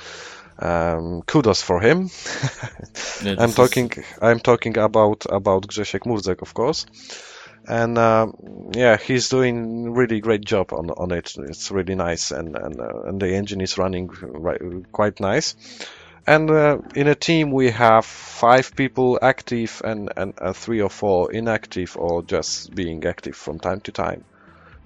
[0.58, 2.10] Um, kudos for him.
[3.24, 3.92] yeah, I'm talking.
[3.92, 4.06] Is...
[4.22, 6.86] I'm talking about about Grzesiek Murzek, of course,
[7.68, 8.28] and uh,
[8.74, 11.34] yeah, he's doing really great job on on it.
[11.38, 15.56] It's really nice, and and uh, and the engine is running right, quite nice.
[16.26, 20.90] And uh, in a team, we have five people active and, and uh, three or
[20.90, 24.24] four inactive or just being active from time to time.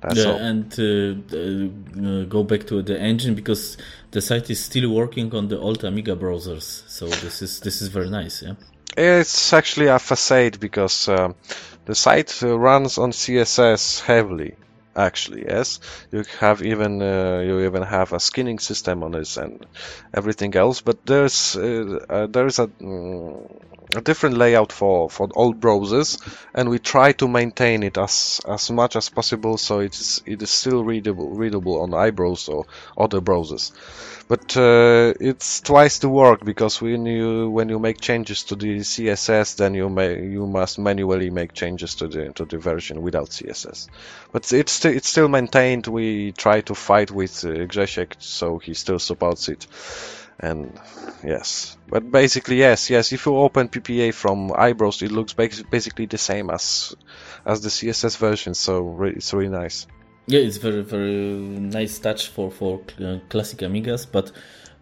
[0.02, 0.38] That's yeah, all.
[0.38, 3.78] and uh, uh, go back to the engine because
[4.12, 6.84] the site is still working on the old Amiga browsers.
[6.88, 8.42] So this is this is very nice.
[8.44, 8.54] Yeah.
[8.98, 11.32] It's actually a facade because uh,
[11.86, 14.56] the site runs on CSS heavily.
[14.96, 15.80] Actually, yes,
[16.12, 19.64] you have even uh, you even have a skinning system on this and
[20.14, 20.82] everything else.
[20.82, 23.62] But there's uh, uh, there is a mm,
[23.96, 26.20] a different layout for, for all browsers
[26.54, 30.50] and we try to maintain it as as much as possible so it's it is
[30.50, 32.66] still readable readable on iBrowse or
[32.98, 33.72] other browsers
[34.28, 38.80] but uh, it's twice the work because when you when you make changes to the
[38.80, 43.30] CSS then you may you must manually make changes to the to the version without
[43.30, 43.88] CSS
[44.32, 45.88] but it's it's still maintained.
[45.88, 49.66] We try to fight with uh, Grzesiek so he still supports it.
[50.40, 50.80] And
[51.24, 51.78] yes.
[51.88, 56.50] But basically yes yes if you open ppa from iBrowse it looks basically the same
[56.50, 56.96] as
[57.46, 59.88] as the css version so it's really nice
[60.28, 64.32] yeah it's very very nice touch for for uh, classic amigas but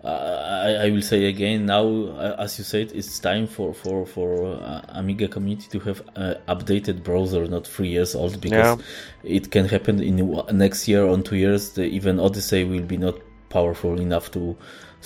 [0.03, 4.05] uh, I, I, will say again now uh, as you said it's time for for
[4.05, 9.37] for uh, amiga community to have an updated browser not three years old because yeah.
[9.37, 10.17] it can happen in
[10.51, 13.15] next year or two years the, even odyssey will be not
[13.49, 14.55] powerful enough to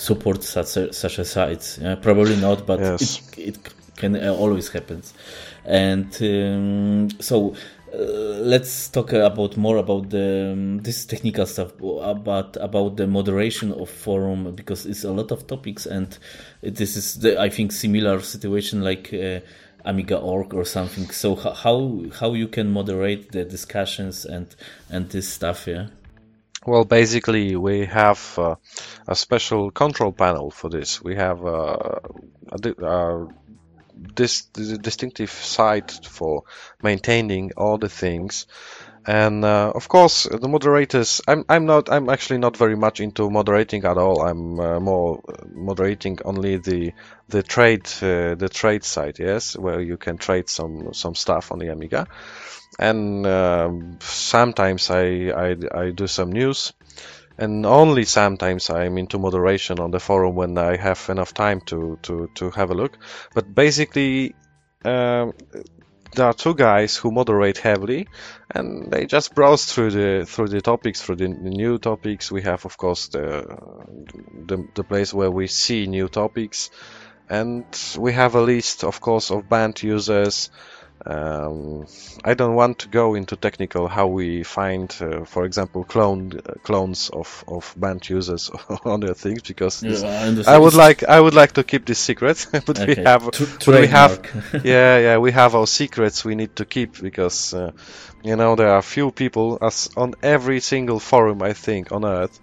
[0.00, 1.78] support such a, such a sites.
[1.78, 3.22] Yeah, probably not, but yes.
[3.36, 3.58] it, it
[3.96, 5.02] can uh, always happen.
[5.64, 7.56] And um, so uh,
[7.92, 11.72] let's talk about more about the um, this technical stuff
[12.02, 16.18] about about the moderation of forum because it's a lot of topics and
[16.62, 19.40] this is the, I think similar situation like uh,
[19.84, 21.10] Amiga org or something.
[21.10, 24.54] So how how you can moderate the discussions and
[24.90, 25.88] and this stuff, yeah.
[26.66, 28.56] Well, basically, we have uh,
[29.08, 31.02] a special control panel for this.
[31.02, 32.00] We have uh,
[32.52, 33.28] a, a
[34.00, 36.44] this, this distinctive site for
[36.82, 38.46] maintaining all the things.
[39.06, 41.22] And uh, of course, the moderators.
[41.26, 41.90] I'm I'm not.
[41.90, 44.20] I'm actually not very much into moderating at all.
[44.20, 45.22] I'm uh, more
[45.54, 46.92] moderating only the
[47.26, 49.18] the trade uh, the trade site.
[49.18, 52.08] Yes, where you can trade some some stuff on the Amiga
[52.78, 56.72] and uh, sometimes I, I, I do some news
[57.40, 61.98] and only sometimes I'm into moderation on the forum when I have enough time to,
[62.02, 62.98] to, to have a look.
[63.34, 64.34] But basically,
[64.84, 65.32] um,
[66.14, 68.08] there are two guys who moderate heavily,
[68.54, 72.30] and they just browse through the through the topics, through the, new topics.
[72.30, 73.46] We have, of course, the,
[74.46, 76.70] the the place where we see new topics,
[77.28, 77.64] and
[77.96, 80.50] we have a list, of course, of banned users.
[81.06, 81.86] Um,
[82.24, 86.54] I don't want to go into technical how we find, uh, for example, clone uh,
[86.62, 89.90] clones of, of banned users on other things because Yeah,
[90.30, 90.54] this- I.
[90.54, 93.86] I would like I would like to keep this secret, but we have but we
[93.86, 94.20] have
[94.64, 97.72] yeah yeah we have our secrets we need to keep because uh,
[98.22, 102.38] you know there are few people as on every single forum I think on earth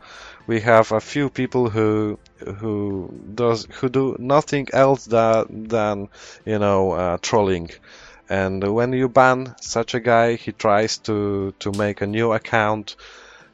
[0.47, 2.18] we have a few people who
[2.60, 6.08] who does who do nothing else than than
[6.45, 7.70] you know uh, trolling
[8.30, 12.95] and when you ban such a guy he tries to to make a new account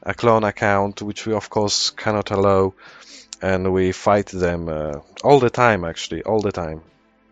[0.06, 2.74] a clone account which we of course cannot allow.
[3.42, 6.82] And we fight them uh, all the time actually all the time.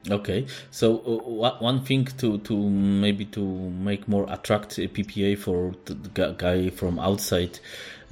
[0.09, 5.93] Okay, so uh, one thing to, to maybe to make more attractive PPA for the
[5.93, 7.59] gu- guy from outside,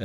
[0.00, 0.04] uh,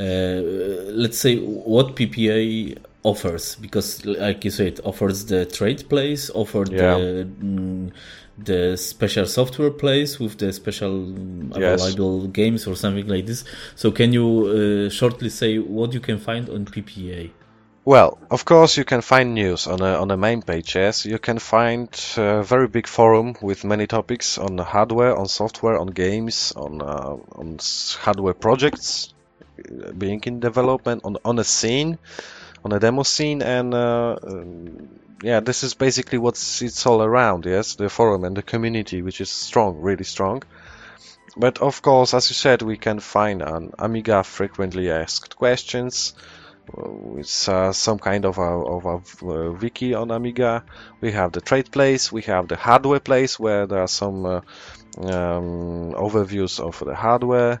[0.92, 6.96] let's say what PPA offers because, like you said, offers the trade place, offer Yeah.
[6.96, 7.92] the mm,
[8.38, 11.08] the special software place with the special
[11.56, 11.80] Yes.
[11.80, 13.44] available games or something like this.
[13.74, 14.26] So can you
[14.86, 17.30] uh, shortly say what you can find on PPA?
[17.86, 20.74] Well, of course, you can find news on a on a main page.
[20.74, 25.78] Yes, you can find a very big forum with many topics on hardware, on software,
[25.78, 27.58] on games, on uh, on
[28.00, 29.14] hardware projects
[29.60, 31.96] uh, being in development, on on a scene,
[32.64, 34.88] on a demo scene, and uh, um,
[35.22, 37.46] yeah, this is basically what's it's all around.
[37.46, 40.42] Yes, the forum and the community, which is strong, really strong.
[41.36, 46.14] But of course, as you said, we can find on Amiga frequently asked questions.
[46.76, 48.96] Uh, It's uh, some kind of a, of a
[49.26, 50.64] uh, wiki on Amiga.
[51.00, 54.40] We have the trade place, we have the hardware place where there are some uh,
[54.98, 57.60] um, overviews of the hardware,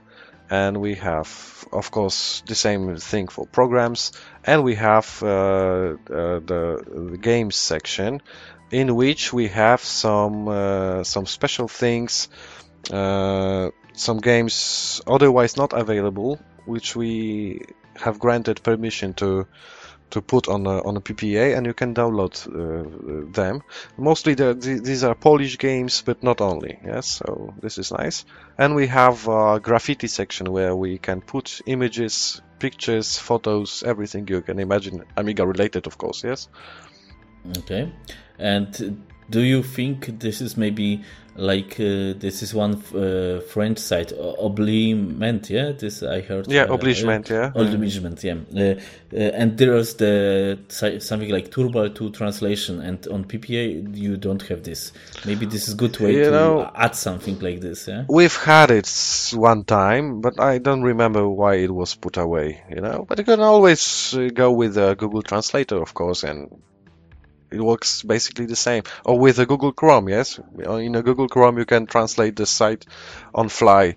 [0.50, 1.28] and we have,
[1.72, 4.12] of course, the same thing for programs,
[4.46, 8.22] and we have uh, uh, the, the games section,
[8.70, 12.28] in which we have some uh, some special things,
[12.92, 17.62] uh, some games otherwise not available, which we
[17.96, 19.46] have granted permission to
[20.10, 23.62] to put on a, on a PPA, and you can download uh, them.
[23.96, 26.78] Mostly, the, th- these are Polish games, but not only.
[26.84, 28.24] Yes, so this is nice.
[28.56, 34.40] And we have a graffiti section where we can put images, pictures, photos, everything you
[34.42, 36.24] can imagine, Amiga related, of course.
[36.24, 36.48] Yes.
[37.58, 37.92] Okay.
[38.38, 41.02] And do you think this is maybe
[41.38, 45.50] like uh, this is one uh, French site, Obligement?
[45.50, 46.46] Yeah, this I heard.
[46.50, 47.52] Yeah, Obligement, yeah.
[47.54, 48.36] uh, Obligement, yeah.
[48.54, 48.80] Uh,
[49.12, 54.62] uh, and there's the something like Turbo 2 translation, and on PPA you don't have
[54.62, 54.92] this.
[55.26, 57.86] Maybe this is good way You to know- add something like this.
[57.86, 58.04] Yeah.
[58.08, 58.88] We've had it
[59.34, 63.04] one time, but I don't remember why it was put away, you know.
[63.06, 66.50] But you can always go with Google Translator, of course, and
[67.50, 68.82] it works basically the same.
[69.04, 70.40] Or with a Google Chrome, yes.
[70.58, 72.86] In a Google Chrome, you can translate the site
[73.34, 73.96] on fly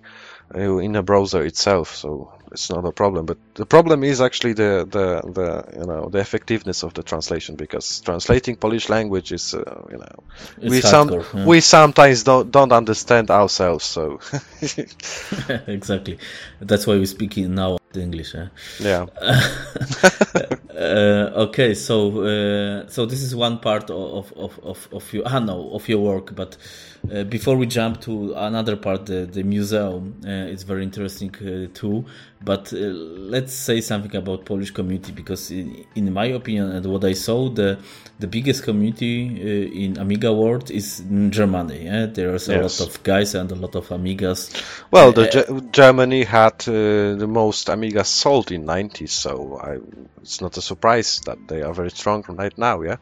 [0.53, 3.25] uh, in a browser itself, so it's not a problem.
[3.25, 7.55] But the problem is actually the the, the you know the effectiveness of the translation
[7.55, 10.23] because translating Polish language is uh, you know
[10.57, 11.45] It's we some yeah.
[11.45, 14.19] we sometimes don't don't understand ourselves, so
[15.67, 16.17] exactly.
[16.59, 18.35] That's why we speak in now English.
[18.35, 18.47] Eh?
[18.79, 19.05] yeah.
[20.79, 25.39] Uh, okay, so uh, so this is one part of of of of your ah
[25.39, 26.55] no of your work, but
[27.11, 31.67] uh, before we jump to another part, the the museum, uh, it's very interesting uh,
[31.73, 32.05] too.
[32.41, 37.03] But uh, let's say something about Polish community because in, in my opinion and what
[37.03, 37.77] I saw, the
[38.19, 41.85] the biggest community uh, in Amiga world is in Germany.
[41.85, 42.79] Yeah, there's a Yes.
[42.79, 44.49] lot of guys and a lot of Amigas.
[44.91, 49.77] Well, the Uh, Ge- Germany had uh, the most Amigas sold in 90s, so I,
[50.21, 52.81] it's not a surprise that they are very strong right now.
[52.81, 52.97] Yeah.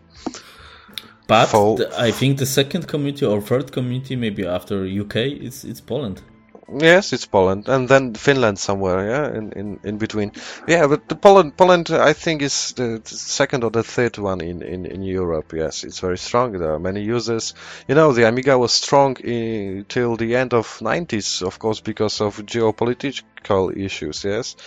[1.28, 5.82] But the, I think the second community or third community, maybe after UK, it's it's
[5.82, 6.22] Poland.
[6.70, 10.34] Yes, it's Poland, and then Finland somewhere, yeah, in, in, in between.
[10.68, 14.42] Yeah, but the Poland, Poland, I think is the, the second or the third one
[14.42, 15.54] in, in, in Europe.
[15.54, 16.52] Yes, it's very strong.
[16.52, 17.54] There are many users.
[17.88, 22.20] You know, the Amiga was strong in, till the end of 90s, of course, because
[22.20, 24.26] of geopolitical issues.
[24.26, 24.58] Yes,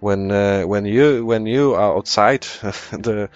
[0.00, 2.42] when uh, when you when you are outside
[2.92, 3.28] the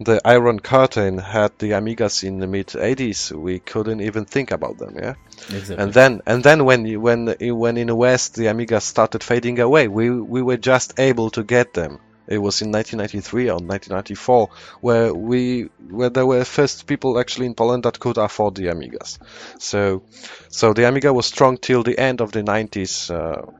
[0.00, 4.78] the Iron Curtain had the Amigas in the mid 80s, we couldn't even think about
[4.78, 4.96] them.
[4.96, 5.14] Yeah.
[5.50, 5.76] Exactly.
[5.76, 9.60] And then, and then when you, when when in the West the Amigas started fading
[9.60, 14.48] away, we we were just able to get them It was in 1993 or 1994
[14.80, 19.18] where we where there were first people actually in Poland that could afford the Amigas.
[19.58, 20.02] So
[20.48, 23.10] so the Amiga was strong till the end of the 90s.
[23.10, 23.50] Uh,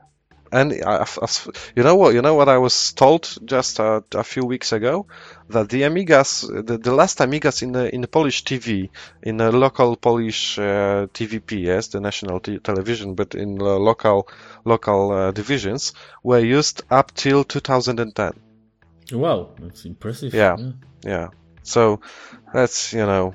[0.55, 4.23] and as, as, you know what you know what I was told just a, a
[4.23, 5.05] few weeks ago
[5.49, 8.89] that the Amigas the, the last Amigas in the in the Polish TV
[9.21, 14.29] in the local Polish uh, TVP yes the national t- television but in local
[14.63, 15.93] local uh, divisions
[16.23, 18.33] were used up till 2010.
[19.11, 20.33] Wow, that's impressive.
[20.33, 20.71] Yeah, yeah.
[21.03, 21.27] yeah.
[21.63, 21.99] So
[22.53, 23.33] that's you know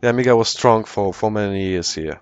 [0.00, 2.20] the Amiga was strong for for many years here.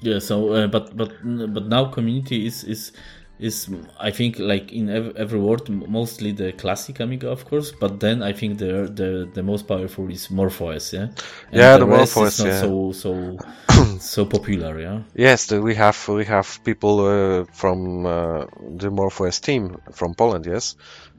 [0.00, 0.18] Yeah.
[0.18, 2.92] So, uh, but but but now community is is
[3.40, 7.72] is I think like in every, every world mostly the classic Amiga, of course.
[7.72, 10.92] But then I think the the the most powerful is MorphOS.
[10.92, 11.02] Yeah.
[11.02, 11.16] And
[11.52, 12.44] yeah, the, the MorphOS.
[12.44, 12.60] yeah.
[12.60, 13.38] So so
[13.98, 14.78] so popular.
[14.78, 15.02] Yeah.
[15.14, 18.44] Yes, we have we have people uh, from uh,
[18.76, 20.46] the MorphOS team from Poland.
[20.46, 20.76] Yes,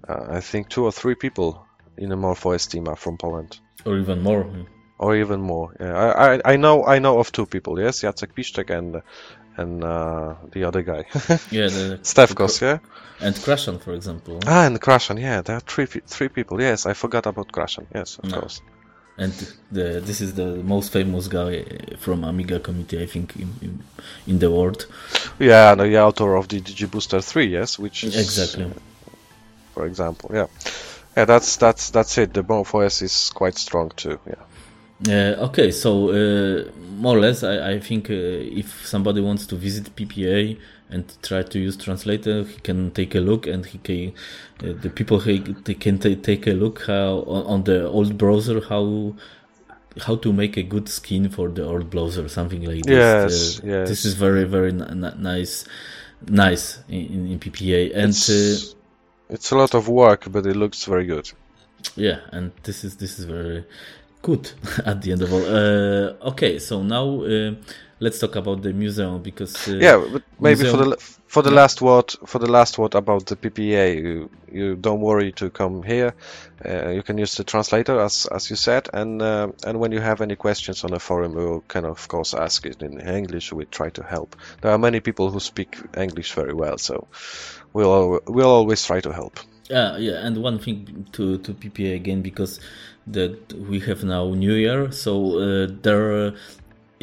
[0.08, 1.66] uh, I think two or three people
[1.98, 3.60] in the MorphOS team are from Poland.
[3.86, 4.46] Or even more
[5.02, 5.76] or even more.
[5.80, 7.80] Yeah, I, I, I know I know of two people.
[7.80, 9.02] Yes, Jacek Piszczek and
[9.58, 11.06] and uh, the other guy.
[11.52, 12.62] yeah, the, Stefkos.
[12.62, 12.78] yeah,
[13.20, 14.40] and Krashan, for example.
[14.46, 15.20] Ah, and Krashan.
[15.20, 16.62] Yeah, there are three three people.
[16.62, 17.88] Yes, I forgot about Krashan.
[17.94, 18.40] Yes, of no.
[18.40, 18.62] course.
[19.18, 19.34] And
[19.72, 21.66] the, this is the most famous guy
[21.98, 23.84] from Amiga community, I think, in, in,
[24.26, 24.88] in the world.
[25.38, 28.72] Yeah, the author of the DigiBooster 3, yes, which is, exactly.
[29.74, 30.48] For example, yeah,
[31.16, 32.34] yeah, that's that's that's it.
[32.34, 34.20] The MorphOS is quite strong too.
[34.26, 34.36] Yeah.
[35.08, 39.56] Uh, okay, so uh, more or less, I, I think uh, if somebody wants to
[39.56, 40.60] visit PPA
[40.92, 44.14] and try to use translator, he can take a look, and he can
[44.64, 49.16] uh, the people he, they can take a look how on, the old browser how
[50.06, 52.88] how to make a good skin for the old browser, something like this.
[52.88, 53.90] Yes, uh, yes.
[53.90, 55.66] This is very very n- nice,
[56.28, 58.76] nice in, in PPA, and it's, uh,
[59.30, 61.32] it's a lot of work, but it looks very good.
[61.96, 63.66] Yeah, and this is this is very
[64.22, 64.52] good
[64.86, 65.44] at the end of all.
[65.46, 67.54] Uh, okay, so now uh,
[68.00, 70.78] let's talk about the museum because uh, yeah, but maybe museum...
[70.78, 70.98] for the
[71.28, 71.56] for the yeah.
[71.56, 75.82] last word for the last word about the PPA, you, you don't worry to come
[75.82, 76.14] here.
[76.66, 80.02] Uh, you can use the translator as as you said, and uh, and when you
[80.02, 83.54] have any questions on the forum, we can of course ask it in English.
[83.54, 84.36] We try to help.
[84.62, 87.08] There are many people who speak English very well, so
[87.72, 89.40] we'll we'll always try to help.
[89.70, 92.60] Yeah, yeah, and one thing to to PPA again because
[93.08, 96.34] that we have now New Year, so uh, there.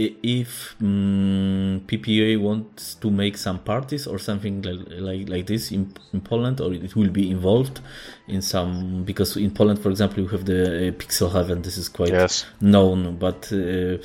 [0.01, 4.79] if um, mm, PPA wants to make some parties or something like
[5.09, 7.81] like, like this in, in Poland, or it will be involved
[8.29, 11.63] in some because in Poland, for example, you have the uh, Pixel Heaven.
[11.63, 12.47] This is quite yes.
[12.61, 13.99] known, but uh,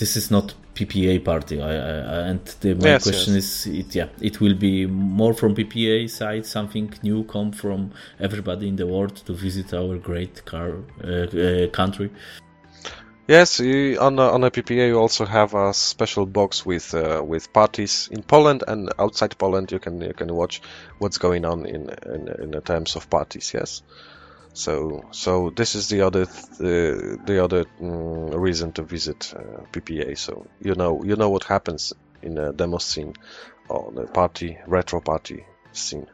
[0.00, 1.60] this is not PPA party.
[1.60, 3.66] I, I, and the, my yes, question yes.
[3.66, 8.66] is, it, yeah, it will be more from PPA side, something new come from everybody
[8.66, 12.10] in the world to visit our great car uh, uh, country.
[13.28, 17.22] Yes, you, on a, on a PPA you also have a special box with uh,
[17.24, 19.70] with parties in Poland and outside Poland.
[19.70, 20.62] You can you can watch
[20.98, 23.52] what's going on in in, in terms of parties.
[23.54, 23.82] Yes.
[24.52, 30.18] So so this is the other th- the other mm, reason to visit uh, PPA.
[30.18, 31.92] So you know you know what happens
[32.22, 33.14] in the demo scene
[33.68, 36.06] or the party retro party scene.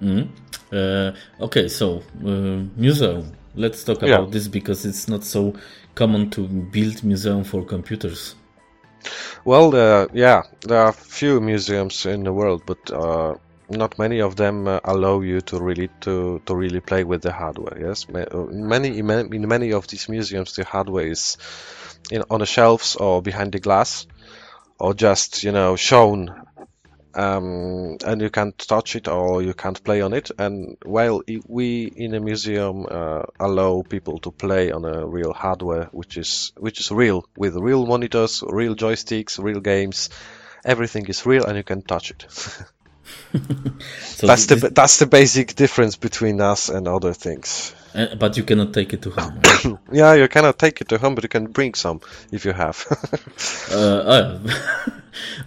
[0.00, 0.74] Mm-hmm.
[0.74, 3.32] Uh, okay, so uh, museum.
[3.54, 4.30] Let's talk about yeah.
[4.30, 5.54] this because it's not so
[5.94, 8.36] common to build museum for computers.
[9.44, 13.34] Well, uh, yeah, there are few museums in the world, but uh,
[13.70, 17.32] not many of them uh, allow you to really to, to really play with the
[17.32, 17.78] hardware.
[17.80, 21.36] Yes, uh, many in many of these museums the hardware is
[22.10, 24.06] in, on the shelves or behind the glass,
[24.78, 26.34] or just you know shown,
[27.14, 30.30] um, and you can't touch it or you can't play on it.
[30.38, 35.86] And while we in a museum uh, allow people to play on a real hardware,
[35.92, 40.10] which is which is real with real monitors, real joysticks, real games,
[40.64, 42.26] everything is real and you can touch it.
[44.00, 44.72] so that's the this...
[44.72, 47.74] that's the basic difference between us and other things.
[47.94, 49.40] Uh, but you cannot take it to home.
[49.64, 49.78] Right?
[49.92, 52.00] yeah, you cannot take it to home, but you can bring some
[52.30, 52.86] if you have.
[53.72, 54.40] uh, oh.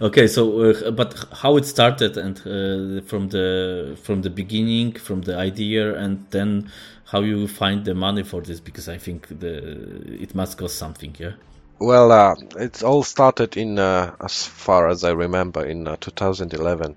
[0.02, 5.22] okay, so uh, but how it started and uh, from the from the beginning, from
[5.22, 6.70] the idea, and then
[7.04, 8.60] how you find the money for this?
[8.60, 11.32] Because I think the it must cost something, yeah.
[11.78, 16.96] Well, uh, it all started in, uh, as far as I remember, in uh, 2011.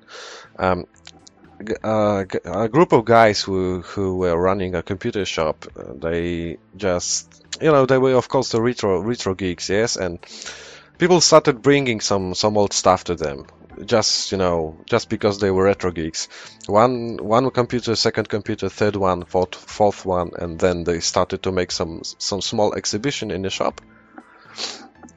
[0.57, 0.85] Um,
[1.83, 5.65] uh, a group of guys who who were running a computer shop.
[5.77, 10.19] Uh, they just, you know, they were of course the retro retro geeks, yes, and
[10.99, 13.45] people started bringing some some old stuff to them.
[13.85, 16.27] just you know just because they were retro geeks.
[16.67, 21.51] One one computer, second computer, third one, fourth fourth one, and then they started to
[21.51, 23.81] make some some small exhibition in the shop,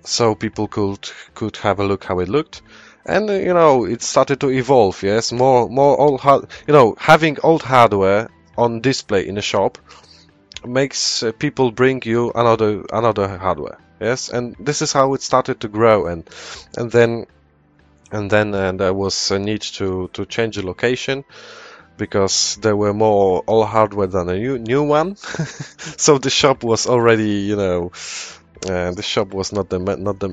[0.05, 2.63] so people could could have a look how it looked.
[3.07, 5.03] And uh, you know it started to evolve.
[5.03, 9.79] Yes, more more old hard, you know having old hardware on display in a shop
[10.65, 15.61] makes uh, people bring you another another hardware yes and this is how it started
[15.61, 16.29] to grow and
[16.77, 17.27] and then
[18.11, 21.25] and then uh, there was a need to to change the location
[21.97, 25.17] because there were more all hardware than a new new one
[25.97, 27.93] so the shop was already you know
[28.67, 30.29] uh, the shop was not the not the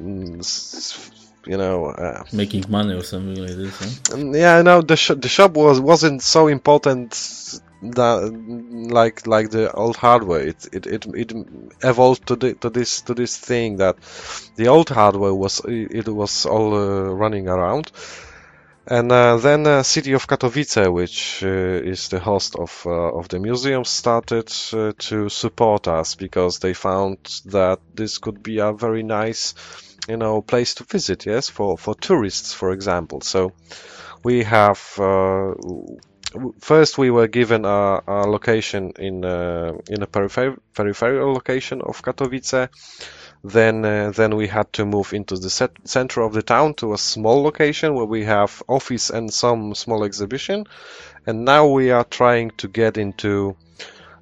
[1.48, 4.18] you know uh, making money or something like this huh?
[4.18, 7.12] yeah no the, sh- the shop was wasn't so important
[7.82, 8.34] that
[8.92, 11.34] like like the old hardware it it, it, it
[11.84, 13.96] evolved to, the, to this to this thing that
[14.56, 17.92] the old hardware was it was all uh, running around
[18.88, 23.28] and uh, then uh, city of Katowice, which uh, is the host of uh, of
[23.30, 28.74] the museum, started uh, to support us because they found that this could be a
[28.74, 29.54] very nice,
[30.08, 31.26] you know, place to visit.
[31.26, 33.22] Yes, for for tourists, for example.
[33.22, 33.54] So
[34.24, 34.80] we have
[36.60, 42.02] first we were given a, a location in uh, in a peripher- peripheral location of
[42.02, 42.70] Katowice.
[43.48, 46.94] Then uh, then we had to move into the set- center of the town to
[46.94, 50.66] a small location where we have office and some small exhibition.
[51.28, 53.56] And now we are trying to get into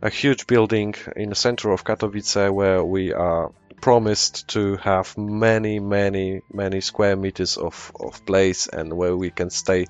[0.02, 5.80] a huge building in the center of Katowice where we are promised to have many
[5.80, 9.86] many many square meters of, of place and where we can stay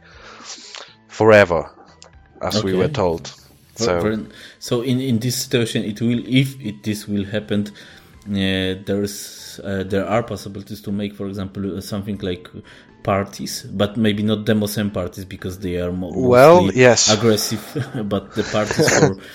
[1.08, 1.72] forever
[2.40, 2.66] as okay.
[2.66, 3.34] we were told.
[3.76, 4.28] So,
[4.60, 7.72] so in, in this situation, it will if it, this will happen,
[8.26, 12.50] there's uh, there are possibilities to make, for example, uh, something like
[13.04, 17.64] parties, but maybe not demo sim parties because they are more well, yes, aggressive.
[18.06, 19.18] but the parties for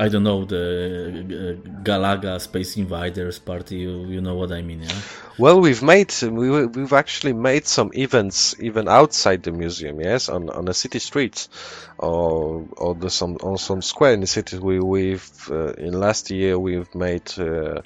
[0.00, 3.78] I don't know the uh, Galaga Space Invaders party.
[3.78, 5.00] You, you know what I mean, yeah?
[5.38, 10.00] Well, we've made we, we've actually made some events even outside the museum.
[10.00, 11.48] Yes, on on the city streets,
[11.98, 14.58] or or the, some on some square in the city.
[14.58, 17.36] We we've uh, in last year we've made.
[17.36, 17.82] Uh,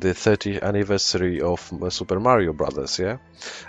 [0.00, 3.18] the 30th anniversary of Super Mario Brothers, yeah,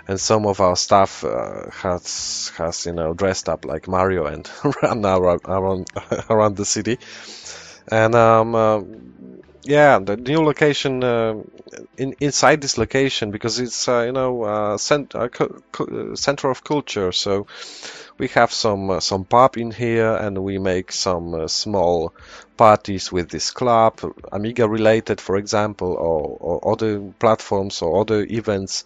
[0.08, 4.50] and some of our staff uh, has has you know dressed up like Mario and
[4.82, 5.88] run around around,
[6.30, 6.98] around the city,
[7.90, 8.80] and um, uh,
[9.64, 11.34] yeah, the new location uh,
[11.98, 15.28] in, inside this location because it's uh, you know uh, cent- uh,
[16.14, 17.12] center of culture.
[17.12, 17.46] So
[18.18, 22.12] we have some uh, some pub in here, and we make some small
[22.56, 24.00] parties with this club,
[24.32, 28.84] Amiga related, for example, or, or other platforms or other events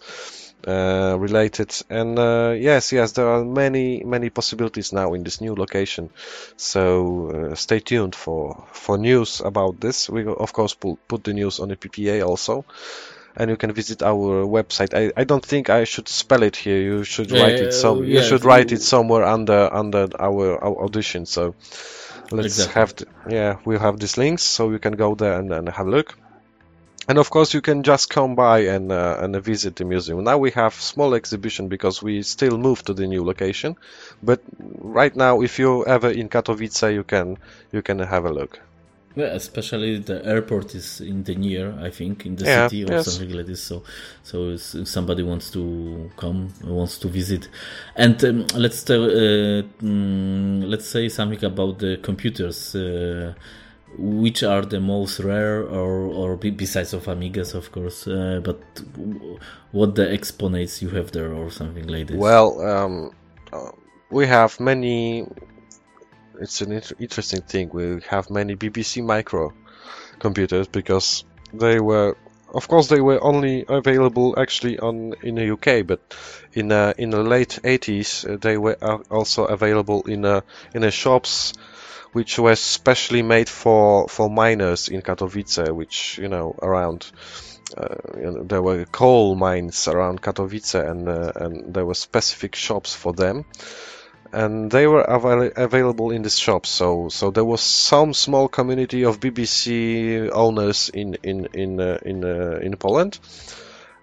[0.67, 1.73] uh, related.
[1.89, 6.09] And uh, yes, yes, there are many many possibilities now in this new location.
[6.57, 10.09] So uh, stay tuned for for news about this.
[10.09, 12.65] We will, of course put the news on the PPA also.
[13.35, 14.93] And you can visit our website.
[14.93, 16.81] I, I don't think I should spell it here.
[16.81, 18.03] You should write it some.
[18.03, 21.25] Yeah, you should write it somewhere under under our, our audition.
[21.25, 21.55] So
[22.31, 22.79] let's exactly.
[22.79, 25.87] have the, yeah we have these links so you can go there and, and have
[25.87, 26.17] a look
[27.07, 30.37] and of course you can just come by and uh, and visit the museum now
[30.37, 33.75] we have small exhibition because we still moved to the new location
[34.23, 37.37] but right now if you're ever in katowice you can
[37.71, 38.59] you can have a look
[39.15, 42.91] yeah, especially the airport is in the near, I think, in the yeah, city or
[42.93, 43.05] yes.
[43.05, 43.61] something like this.
[43.61, 43.83] So,
[44.23, 47.49] so if somebody wants to come, wants to visit,
[47.95, 52.75] and um, let's tell, uh, mm, let's say something about the computers.
[52.75, 53.33] Uh,
[53.97, 58.57] which are the most rare or or besides of amigas of course uh, but
[59.73, 63.11] what the exponents you have there or something like this well um,
[63.51, 63.69] uh,
[64.09, 65.27] we have many
[66.41, 69.53] it's an inter interesting thing we have many bbc micro
[70.19, 71.23] computers because
[71.53, 72.15] they were
[72.53, 76.01] of course they were only available actually on in the UK but
[76.53, 78.77] in uh, in the late 80s uh, they were
[79.09, 80.41] also available in uh,
[80.73, 81.53] in the shops
[82.13, 87.11] which were specially made for for miners in Katowice, which you know around.
[87.77, 92.53] Uh, you know, there were coal mines around Katowice, and uh, and there were specific
[92.53, 93.45] shops for them,
[94.33, 96.69] and they were avail- available in these shops.
[96.69, 102.23] So so there was some small community of BBC owners in in in uh, in
[102.23, 103.19] uh, in Poland,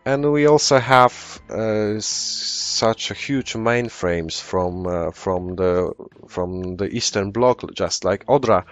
[0.04, 5.92] and we also have uh, such huge mainframes from uh, from the
[6.28, 8.64] from the Eastern Bloc, just like Odra.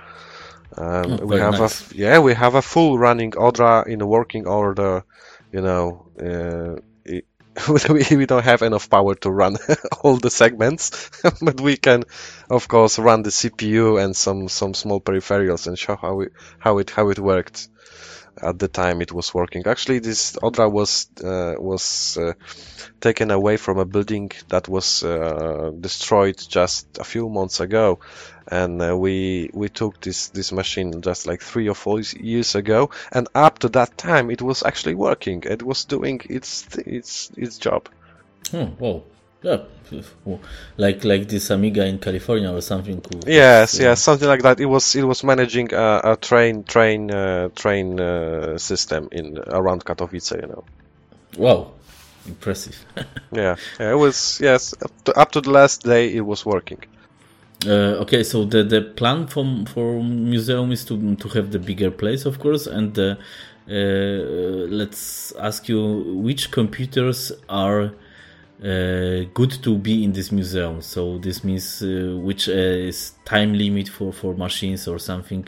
[0.76, 1.92] Um, oh, we have nice.
[1.92, 5.04] a yeah, we have a full running Odra in working order.
[5.52, 6.80] You know, uh,
[7.88, 9.57] we, we don't have enough power to run
[10.02, 11.11] all the segments,
[11.42, 12.04] but we can,
[12.50, 16.78] of course, run the CPU and some some small peripherals and show how it how
[16.78, 17.68] it how it worked
[18.43, 19.62] at the time it was working.
[19.66, 22.32] Actually, this Odra was uh, was uh,
[23.01, 27.99] taken away from a building that was uh, destroyed just a few months ago,
[28.49, 33.28] and we we took this this machine just like three or four years ago, and
[33.34, 35.43] up to that time it was actually working.
[35.45, 37.89] It was doing its its its job.
[38.53, 39.03] Oh, wow.
[39.47, 39.59] Yeah,
[40.76, 43.01] like like this Amiga in California or something.
[43.01, 43.20] Cool.
[43.28, 44.59] Yes, yes, something like that.
[44.59, 49.84] It was it was managing a, a train train uh, train uh, system in around
[49.84, 50.64] Katowice, you know.
[51.38, 51.74] Wow,
[52.26, 52.84] impressive.
[53.32, 54.74] yeah, yeah, it was yes.
[54.82, 56.82] Up to, up to the last day, it was working.
[57.64, 61.92] Uh, okay, so the the plan for for museum is to to have the bigger
[61.92, 63.14] place, of course, and uh,
[63.68, 67.90] let's ask you which computers are uh,
[68.61, 70.80] good to be in this museum.
[70.82, 75.46] So this means uh, which uh, is time limit for for machines or something,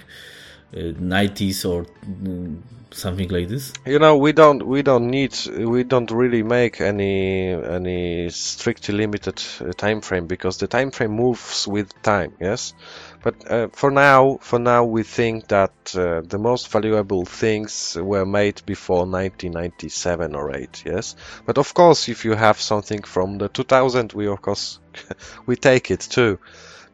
[0.73, 3.73] 90s or mm, something like this.
[3.87, 9.43] You know, we don't we don't need we don't really make any any strictly limited
[9.77, 12.35] time frame because the time frame moves with time.
[12.41, 12.75] Yes.
[13.23, 18.25] But uh, for now, for now, we think that uh, the most valuable things were
[18.25, 20.83] made before 1997 or 8.
[20.87, 24.79] Yes, but of course, if you have something from the 2000, we of course
[25.47, 26.39] we take it too,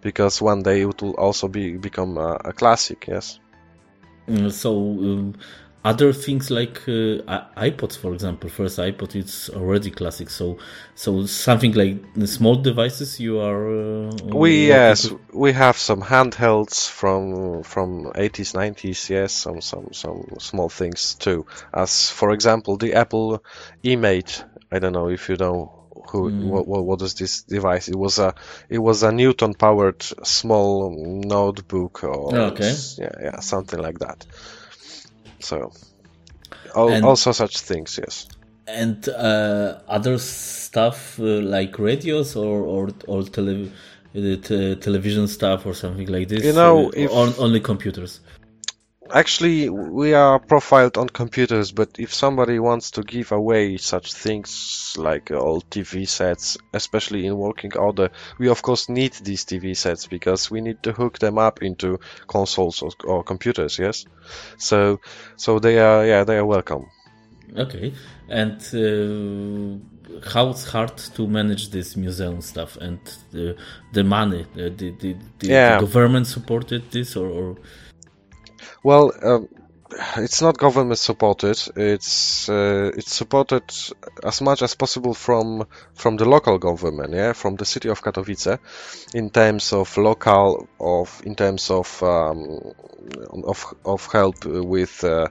[0.01, 3.07] because one day it will also be become a, a classic.
[3.07, 3.39] Yes.
[4.27, 5.35] Mm, so um,
[5.85, 8.49] other things like uh, iPods, for example.
[8.49, 10.31] First iPod it's already classic.
[10.31, 10.59] So
[10.95, 14.07] so something like small devices you are.
[14.07, 15.21] Uh, we yes with?
[15.35, 19.11] we have some handhelds from from 80s 90s.
[19.11, 21.47] Yes, some some some small things too.
[21.73, 23.45] As for example the Apple
[23.85, 24.45] eMate.
[24.73, 26.45] I don't know if you know who mm.
[26.45, 28.35] what, what is this device it was a
[28.69, 30.91] it was a newton powered small
[31.25, 32.75] notebook or okay.
[32.99, 34.27] yeah yeah something like that
[35.45, 35.73] so,
[36.75, 38.27] all, and, also such things, yes.
[38.67, 43.71] And uh, other stuff uh, like radios or or or tele-
[44.17, 46.45] uh, television stuff or something like this.
[46.45, 48.21] You know, uh, if, only computers.
[49.15, 54.97] Actually, we are profiled on computers, but if somebody wants to give away such things
[54.99, 60.09] like old TV sets, especially in working order, we of course need these TV sets
[60.09, 63.79] because we need to hook them up into consoles or, or computers.
[63.79, 64.05] Yes,
[64.59, 64.99] so
[65.37, 66.87] so they are yeah they are welcome.
[67.57, 67.95] Okay,
[68.29, 72.99] and uh, how it's hard to manage this museum stuff and
[73.31, 73.57] the,
[73.93, 74.45] the money?
[74.55, 75.77] The, the, the, yeah.
[75.77, 77.57] the government supported this or, or
[78.85, 79.49] well, um,
[80.17, 81.61] it's not government supported.
[81.77, 83.65] It's uh, it's supported
[84.23, 88.59] as much as possible from from the local government, yeah, from the city of Katowice,
[89.15, 92.73] in terms of local of in terms of um,
[93.45, 95.29] of of help with uh,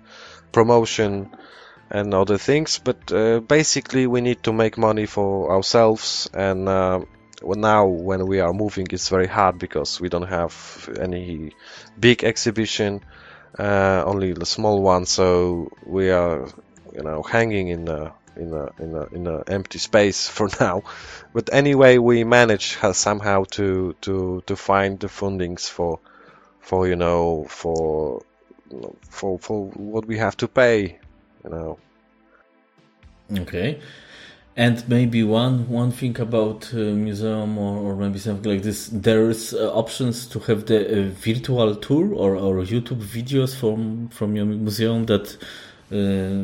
[0.51, 1.29] promotion
[1.89, 2.79] and other things.
[2.79, 6.67] But uh, basically, we need to make money for ourselves and.
[6.67, 7.01] Uh,
[7.45, 11.51] now when we are moving it's very hard because we don't have any
[11.99, 13.01] big exhibition
[13.57, 15.05] uh, only the small one.
[15.05, 16.47] So we are,
[16.95, 20.83] you know, hanging in a in a in a in a empty space for now.
[21.33, 25.99] But anyway, we manage somehow to to to find the fundings for
[26.61, 28.23] for you know for
[29.09, 30.99] for for what we have to pay,
[31.43, 31.77] you know.
[33.39, 33.79] Okay.
[34.55, 39.53] And maybe one one thing about uh, museum or, or maybe something like this, there's
[39.53, 44.45] uh, options to have the uh, virtual tour or, or YouTube videos from from your
[44.45, 45.35] museum that
[45.91, 45.95] uh,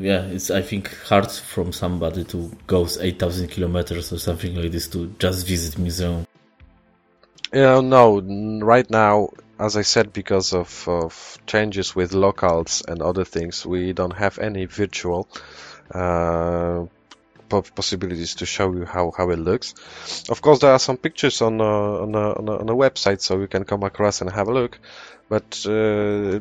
[0.02, 4.72] yeah, it's I think hard from somebody to go eight thousand kilometers or something like
[4.72, 6.26] this to just visit museum.
[7.54, 8.22] Yeah, no,
[8.62, 9.30] right now,
[9.60, 14.40] as I said, because of, of changes with locals and other things, we don't have
[14.40, 15.28] any virtual.
[17.52, 19.74] Uh, possibilities to show you how, how it looks.
[20.30, 23.22] Of course, there are some pictures on a, on a, on a, on a website,
[23.22, 24.80] so you can come across and have a look.
[25.30, 26.40] But uh,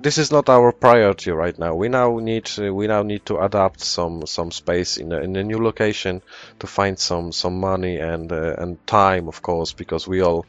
[0.00, 1.74] this is not our priority right now.
[1.74, 5.36] We now need uh, we now need to adapt some some space in a, in
[5.36, 6.20] a new location
[6.58, 10.44] to find some some money and uh, and time, of course, because we all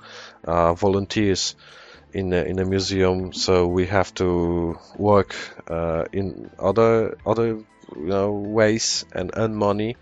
[0.45, 1.55] are volunteers
[2.13, 5.35] in a, in a museum, so we have to work
[5.69, 7.59] uh, in other other
[7.95, 9.97] you know ways and earn money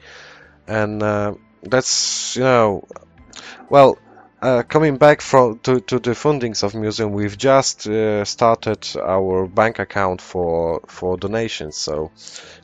[0.68, 1.34] and uh,
[1.64, 2.84] that's you know
[3.70, 3.98] well
[4.42, 9.48] uh, coming back from to, to the fundings of museum, we've just uh, started our
[9.48, 11.78] bank account for for donations.
[11.78, 12.12] So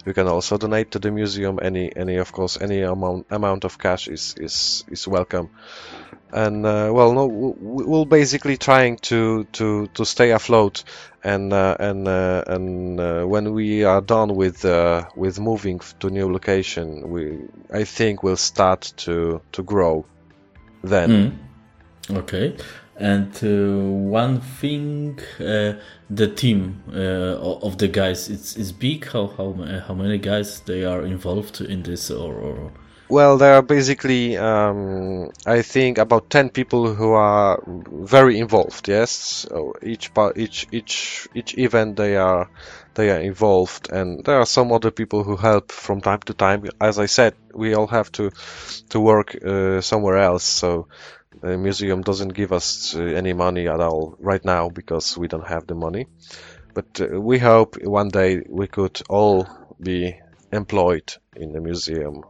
[0.05, 1.59] you can also donate to the museum.
[1.61, 5.49] Any any of course any amount amount of cash is is is welcome.
[6.33, 10.83] And uh, well, no, we- we'll basically trying to to to stay afloat.
[11.23, 16.09] And uh, and uh, and uh, when we are done with uh, with moving to
[16.09, 17.37] new location, we
[17.71, 20.05] I think we'll start to to grow.
[20.83, 21.37] Then.
[22.09, 22.17] Mm.
[22.17, 22.55] Okay.
[22.97, 25.73] And uh, one thing, uh,
[26.09, 29.05] the team of the guys, it's is big.
[29.05, 29.53] How how
[29.87, 32.71] how many guys they are involved in this, or, or
[33.11, 38.87] Well, there are basically, um, I think, about ten people who are very involved.
[38.87, 42.49] Yes, so each part, each each each event they are
[42.93, 46.63] they are involved, and there are some other people who help from time to time.
[46.79, 48.31] As I said, we all have to
[48.91, 50.87] to work uh, somewhere else, so
[51.41, 55.47] the museum doesn't give us uh, any money at all right now because we don't
[55.49, 56.07] have the money.
[56.73, 59.49] But uh, we hope one day we could all
[59.81, 60.17] be
[60.53, 62.23] employed in the museum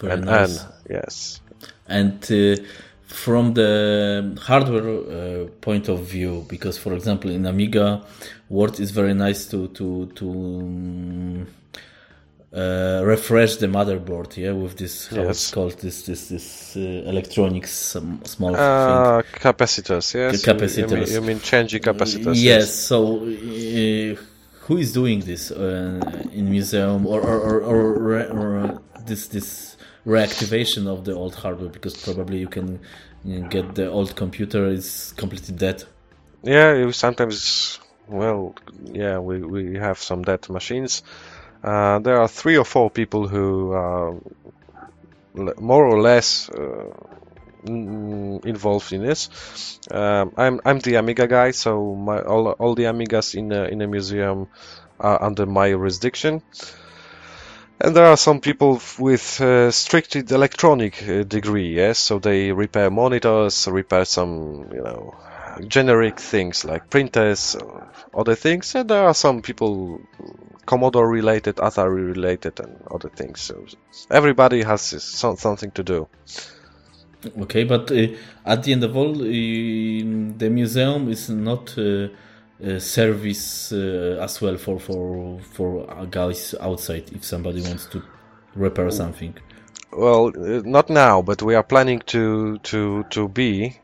[0.00, 0.62] very and, nice.
[0.62, 1.40] and yes,
[1.86, 2.62] and uh,
[3.06, 8.02] from the hardware uh, point of view because for example in amiga
[8.48, 11.46] word is very nice to to to um,
[12.52, 17.94] uh, refresh the motherboard yeah with this how it's called this this this uh, electronics
[17.96, 20.14] um, small thing uh, capacitors.
[20.14, 21.12] Yes, The You- You, mean, capacitors.
[21.12, 22.34] you mean changing capacitors?
[22.36, 22.74] Yes.
[22.74, 24.16] So, uh,
[24.66, 26.00] who is doing this uh,
[26.32, 29.76] in museum or or or, or, or this this
[30.08, 31.68] reactivation of the old hardware?
[31.68, 32.80] Because probably you can
[33.50, 35.84] get the old computer is completely dead.
[36.42, 37.78] Yeah, sometimes.
[38.08, 38.54] Well,
[38.84, 41.02] yeah, we we have some dead machines.
[41.62, 44.14] Uh, there are three or four people who are
[45.60, 46.90] more or less uh,
[47.64, 49.28] involved in this.
[49.90, 53.82] Um, I'm I'm the Amiga guy, so my all all the Amigas in a, in
[53.82, 54.48] a museum
[54.98, 56.42] are under my jurisdiction.
[57.80, 59.70] And there are some people with uh,
[60.34, 65.14] electronic uh, degree, yes, so they repair monitors, repair some, you know,
[65.68, 67.56] generic things like printers,
[68.12, 68.74] other things.
[68.74, 70.00] And there are some people
[70.66, 73.40] Commodore related, Atari related, and other things.
[73.40, 73.64] So
[74.10, 76.08] everybody has some, something to do.
[77.42, 78.08] Okay, but uh,
[78.44, 81.76] at the end of all, uh, the museum is not
[82.64, 87.10] uh, service uh, as well for for for guys outside.
[87.12, 88.02] If somebody wants to
[88.54, 89.34] repair something.
[89.92, 93.78] Well, uh, not now, but we are planning to to to be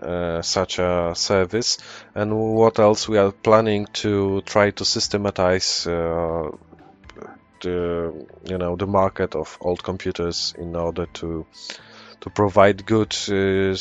[0.00, 1.78] uh, such a service.
[2.14, 3.08] And what else?
[3.08, 6.50] We are planning to try to systematize uh,
[7.60, 11.46] the you know the market of old computers in order to
[12.20, 13.76] to provide good uh,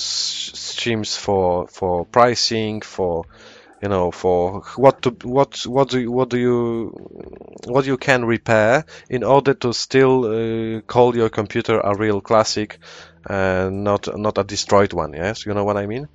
[1.05, 3.25] for for pricing for
[3.81, 6.91] you know for what to what what do you, what do you
[7.67, 12.79] what you can repair in order to still uh, call your computer a real classic
[13.27, 15.45] and not not a destroyed one yes?
[15.45, 16.07] You know what i mean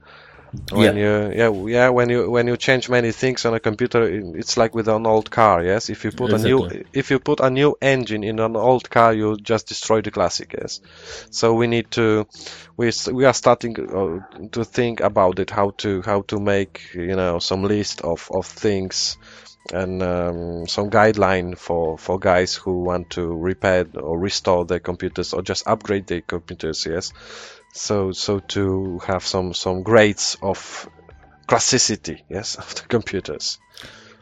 [0.71, 4.03] when you yeah yeah when you when you change many things on a computer
[4.37, 5.91] it's like with an old car yes?
[5.91, 9.13] If you put a new if you put a new engine in an old car
[9.13, 10.81] you just destroy the classic yes?
[11.31, 12.27] So we need to
[12.77, 17.17] we we are starting uh, to think about it how to how to make you
[17.17, 19.19] know some list of of things
[19.73, 25.33] and um, some guideline for for guys who want to repair or restore their computers
[25.33, 27.13] or just upgrade their computers yes
[27.77, 30.89] so so to have some some grades of
[31.47, 33.59] classicity yes of the computers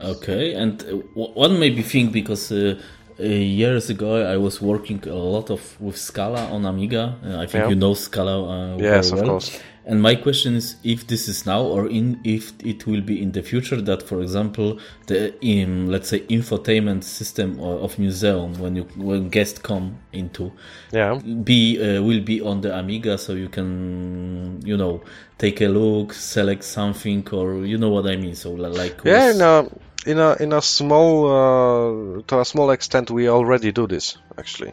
[0.00, 2.74] Okay, and uh, one maybe think because uh,
[3.18, 7.16] uh, years ago I was working a lot of with Scala on Amiga.
[7.24, 7.68] Uh, I think Yeah.
[7.70, 9.61] you know Scala uh, Yes, very of course.
[9.87, 13.32] And my question is if this is now or in if it will be in
[13.32, 18.85] the future that, for example, the in let's say infotainment system of museum when you
[18.97, 20.53] when guests come into
[20.93, 25.03] yeah be uh, will be on the Amiga, so you can you know
[25.39, 28.35] take a look, select something, or you know what I mean.
[28.35, 29.68] So like yeah with- in a
[30.07, 34.72] in a in a small uh, to a small extent we already do this actually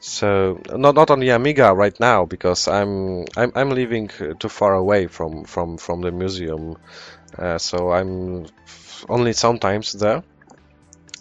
[0.00, 4.48] so not not on the amiga right now because i'm i'm, I'm living uh, too
[4.48, 6.76] far away from from from the museum.
[7.38, 8.46] Uh, so i'm
[9.08, 10.22] only sometimes there.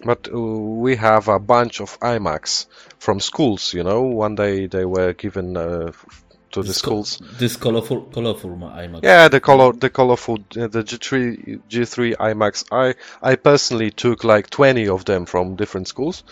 [0.04, 2.66] But uh, we have a bunch of imacs
[3.00, 4.02] from schools you know.
[4.04, 5.92] One day they were given uh,
[6.52, 7.22] to the This co- schools.
[7.40, 9.04] This colorful, colorful iMac.
[9.04, 12.66] yeah, the color, the colorful, uh, the G3, G3 iMacs.
[12.72, 16.24] I, I personally took like 20 of them from different schools,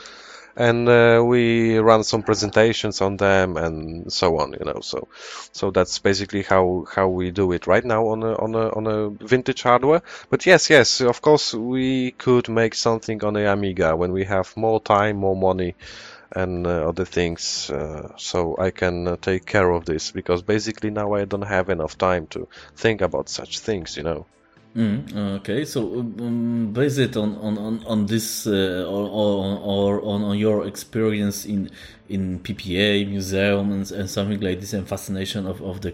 [0.56, 4.54] and uh, we run some presentations on them and so on.
[4.54, 5.08] You know, so
[5.52, 8.88] so that's basically how how we do it right now on a on a on
[8.88, 10.02] a vintage hardware.
[10.30, 14.56] But yes, yes, of course we could make something on the Amiga when we have
[14.58, 15.76] more time, more money
[16.32, 20.90] and uh, other things uh, so I can uh, take care of this because basically
[20.90, 24.26] now I don't have enough time to think about such things, you know.
[24.76, 30.02] Mm, okay, so um, based it on on on, on this uh, or, or, or
[30.04, 31.70] on, on your experience in
[32.10, 35.94] in PPA museum and, and something like this and fascination of of the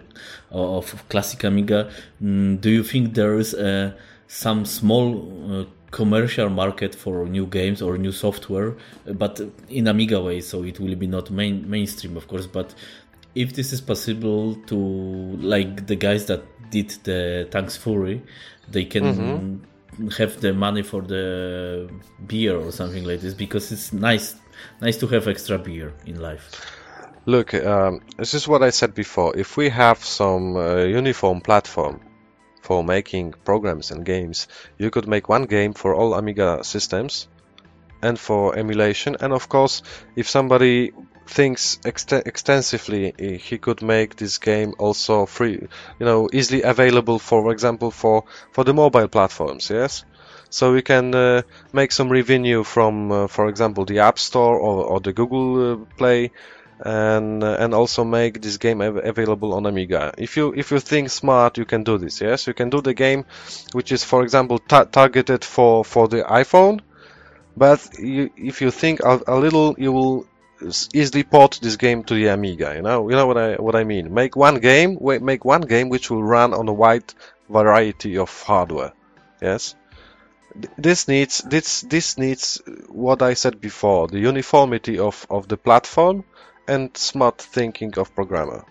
[0.51, 5.09] of classic Amiga, um, do you think there is a some small
[5.51, 8.75] uh, commercial market for new games or new software,
[9.13, 12.47] but in Amiga way, so it will be not main mainstream, of course.
[12.47, 12.73] But
[13.35, 18.21] if this is possible to like the guys that did the Tanks Fury,
[18.71, 20.07] they can mm-hmm.
[20.09, 21.89] have the money for the
[22.27, 24.35] beer or something like this because it's nice,
[24.81, 26.75] nice to have extra beer in life.
[27.25, 29.37] Look, um, this is what I said before.
[29.37, 31.99] If we have some uh, uniform platform
[32.69, 34.47] for making programs and games.
[34.77, 37.27] You could make one game for all Amiga systems
[38.01, 39.17] and for emulation.
[39.19, 39.81] And of course,
[40.15, 40.91] if somebody
[41.29, 45.53] thinks ext- extensively, he could make this game also free,
[45.99, 49.69] you know, easily available, for example, for, for the mobile platforms.
[49.69, 50.03] Yes.
[50.49, 51.41] So we can uh,
[51.73, 55.85] make some revenue from, uh, for example, the App Store or, or the Google uh,
[55.97, 56.31] Play
[56.85, 60.13] and uh, and also make this game av- available on Amiga.
[60.17, 62.21] If you if you think smart, you can do this.
[62.21, 63.25] Yes, you can do the game,
[63.73, 66.79] which is for example ta- targeted for for the iPhone,
[67.57, 70.25] but you, if you think a, a, little, you will
[70.93, 72.73] easily port this game to the Amiga.
[72.75, 74.13] You know, you know what I what I mean.
[74.13, 77.13] Make one game, make one game which will run on a wide
[77.49, 78.93] variety of hardware.
[79.41, 79.75] Yes
[80.77, 86.23] this needs this this needs what I said before the uniformity of, of the platform
[86.67, 88.65] and smart thinking of programmer.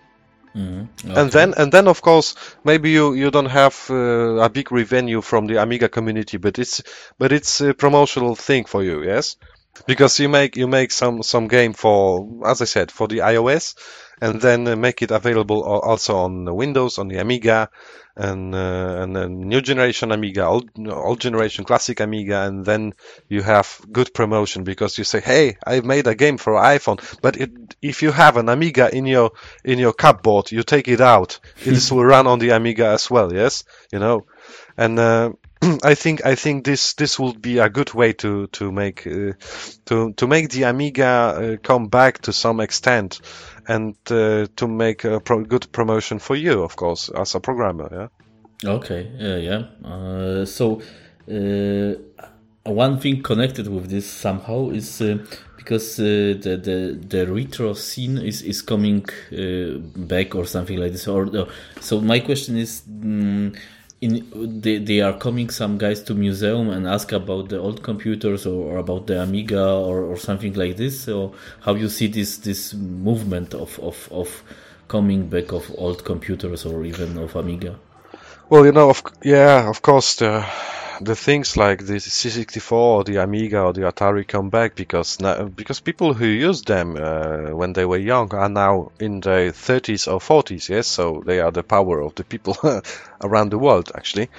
[0.55, 1.11] Mm-hmm.
[1.11, 1.21] Okay.
[1.21, 5.21] And then, and then, of course, maybe you, you don't have uh, a big revenue
[5.21, 6.81] from the Amiga community, but it's
[7.19, 9.35] but it's a promotional thing for you, yes,
[9.85, 13.75] because you make you make some some game for, as I said, for the iOS,
[14.21, 17.69] and then make it available also on Windows, on the Amiga,
[18.15, 22.93] and uh, and then new generation Amiga, old old generation classic Amiga, and then
[23.29, 27.37] you have good promotion because you say, "Hey, I made a game for iPhone." But
[27.37, 27.51] it,
[27.81, 29.31] if you have an Amiga in your
[29.63, 31.39] in your cupboard, you take it out.
[31.63, 33.33] it will run on the Amiga as well.
[33.33, 34.25] Yes, you know,
[34.77, 34.99] and.
[34.99, 35.31] Uh,
[35.83, 39.33] I think I think this this would be a good way to to make uh,
[39.85, 43.19] to to make the Amiga uh, come back to some extent
[43.67, 47.89] and uh, to make a pro- good promotion for you, of course, as a programmer.
[47.91, 48.69] Yeah.
[48.71, 49.09] Okay.
[49.19, 49.63] Yeah.
[49.83, 50.81] Uh, so
[51.29, 51.95] uh,
[52.63, 55.17] one thing connected with this somehow is uh,
[55.57, 59.05] because the, the the retro scene is is coming
[59.95, 61.07] back or something like this.
[61.07, 61.49] Or
[61.81, 62.83] so my question is.
[62.87, 63.51] Um,
[64.01, 68.45] in they, they are coming some guys to museum and ask about the old computers
[68.45, 71.01] or, or about the amiga or, or something like this.
[71.01, 74.43] So how you see this this movement of, of, of
[74.87, 77.77] coming back of old computers or even of amiga?
[78.49, 80.45] Well you know of, yeah of course the
[81.01, 85.45] the things like the C64 or the Amiga or the Atari come back because now,
[85.45, 90.07] because people who used them uh, when they were young are now in their 30s
[90.07, 90.69] or 40s.
[90.69, 92.57] Yes, so they are the power of the people
[93.21, 94.29] around the world actually.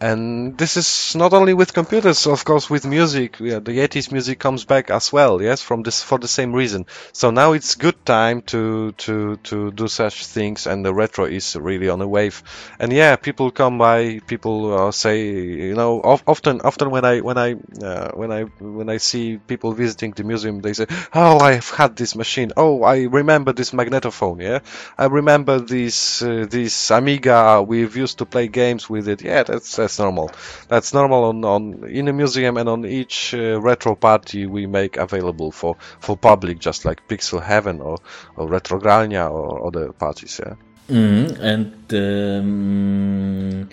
[0.00, 3.40] And this is not only with computers, of course, with music.
[3.40, 5.42] Yeah, the 80s music comes back as well.
[5.42, 6.86] Yes, from this for the same reason.
[7.12, 11.56] So now it's good time to to to do such things, and the retro is
[11.56, 12.44] really on a wave.
[12.78, 14.20] And yeah, people come by.
[14.26, 18.88] People uh, say, you know, often often when I when I uh, when I when
[18.88, 22.52] I see people visiting the museum, they say, "Oh, I've had this machine.
[22.56, 24.40] Oh, I remember this magnetophone.
[24.42, 24.60] Yeah,
[24.96, 27.62] I remember this uh, this Amiga.
[27.66, 29.22] We've used to play games with it.
[29.22, 30.30] Yeah, that's that's normal.
[30.68, 34.98] That's normal on, on in a museum and on each uh, retro party we make
[34.98, 37.96] available for, for public, just like Pixel Heaven or,
[38.36, 40.40] or Retrogralnia or other parties.
[40.44, 40.54] Yeah.
[40.90, 43.68] Mm, and um,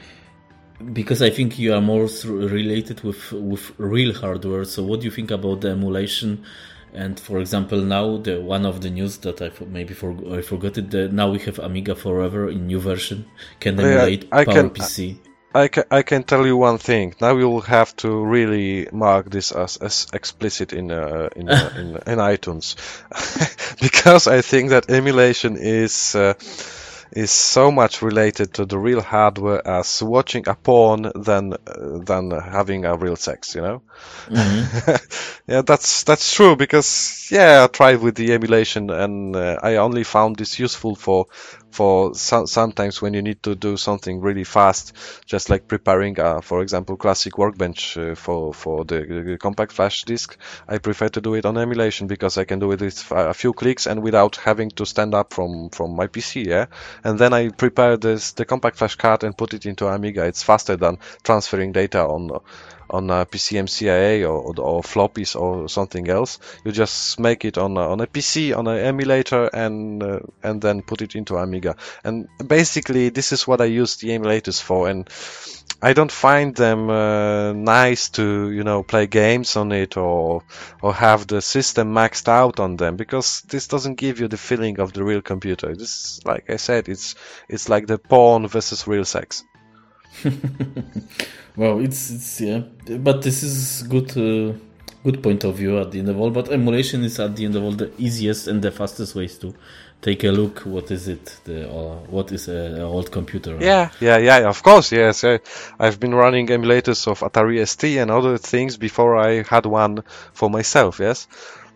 [0.93, 4.63] because I think you are more related with with real hardware.
[4.63, 6.45] So, what do you think about the emulation?
[6.93, 10.77] And for example, now the one of the news that I maybe for, I forgot
[10.77, 10.91] it.
[10.91, 13.25] The, now we have Amiga Forever in new version
[13.59, 15.17] can emulate yeah, I PowerPC.
[15.55, 17.15] I can, I can tell you one thing.
[17.21, 21.87] Now you'll have to really mark this as, as explicit in uh, in, uh, in,
[22.13, 22.75] in iTunes,
[23.81, 26.33] because I think that emulation is uh,
[27.11, 31.57] is so much related to the real hardware as watching a porn than uh,
[32.03, 33.55] than having a real sex.
[33.55, 33.81] You know,
[34.27, 34.95] mm-hmm.
[35.47, 40.03] Yeah, that's that's true because yeah, I tried with the emulation and uh, I only
[40.03, 41.27] found this useful for
[41.75, 44.93] for so- sometimes when you need to do something really fast,
[45.25, 50.37] just like preparing, uh, for example, classic workbench uh, for for the, compact flash disk.
[50.67, 53.53] I prefer to do it on emulation because I can do it with a few
[53.53, 56.43] clicks and without having to stand up from from my PC.
[56.47, 56.65] Yeah,
[57.03, 60.25] and then I prepare this the compact flash card and put it into Amiga.
[60.25, 62.31] It's faster than transferring data on
[62.95, 66.39] on a PCMCIA or, or, floppies or something else.
[66.63, 70.61] You just make it on a, on a PC on an emulator and uh, and
[70.61, 71.75] then put it into Amiga.
[72.03, 74.87] And basically, this is what I use the emulators for.
[74.89, 75.09] And
[75.81, 80.43] I don't find them uh, nice to you know play games on it or
[80.81, 84.79] or have the system maxed out on them because this doesn't give you the feeling
[84.79, 85.75] of the real computer.
[85.75, 87.15] This, like I said, it's
[87.49, 89.43] it's like the porn versus real sex.
[91.55, 92.59] well, it's it's yeah,
[92.97, 94.15] but this is good.
[94.17, 94.57] Uh,
[95.05, 96.31] good point of view at the end of all.
[96.31, 99.53] But emulation is at the end of all the easiest and the fastest ways to
[100.01, 100.61] take a look.
[100.61, 101.25] What is it?
[101.45, 103.57] The uh, what is an old computer?
[103.59, 104.49] Yeah, yeah, yeah.
[104.49, 105.23] Of course, yes.
[105.23, 105.39] I,
[105.79, 110.03] I've been running emulators of Atari ST and other things before I had one
[110.33, 110.99] for myself.
[110.99, 111.27] Yes.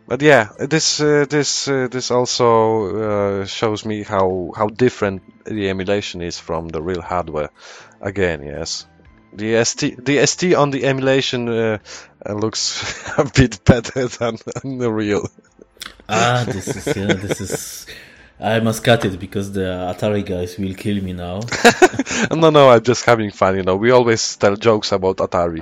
[0.07, 2.49] But yeah, this uh, this uh, this also
[3.41, 7.51] uh, shows me how how different the emulation is from the real hardware.
[8.01, 8.85] Again, yes.
[9.33, 11.77] The ST, the ST on the emulation uh,
[12.25, 15.29] uh, looks a bit better than, than the real.
[16.07, 17.85] Ah, this is yeah, this is.
[18.41, 21.41] I must cut it because the Atari guys will kill me now.
[22.31, 23.57] no, no, I'm just having fun.
[23.57, 25.61] You know, we always tell jokes about Atari.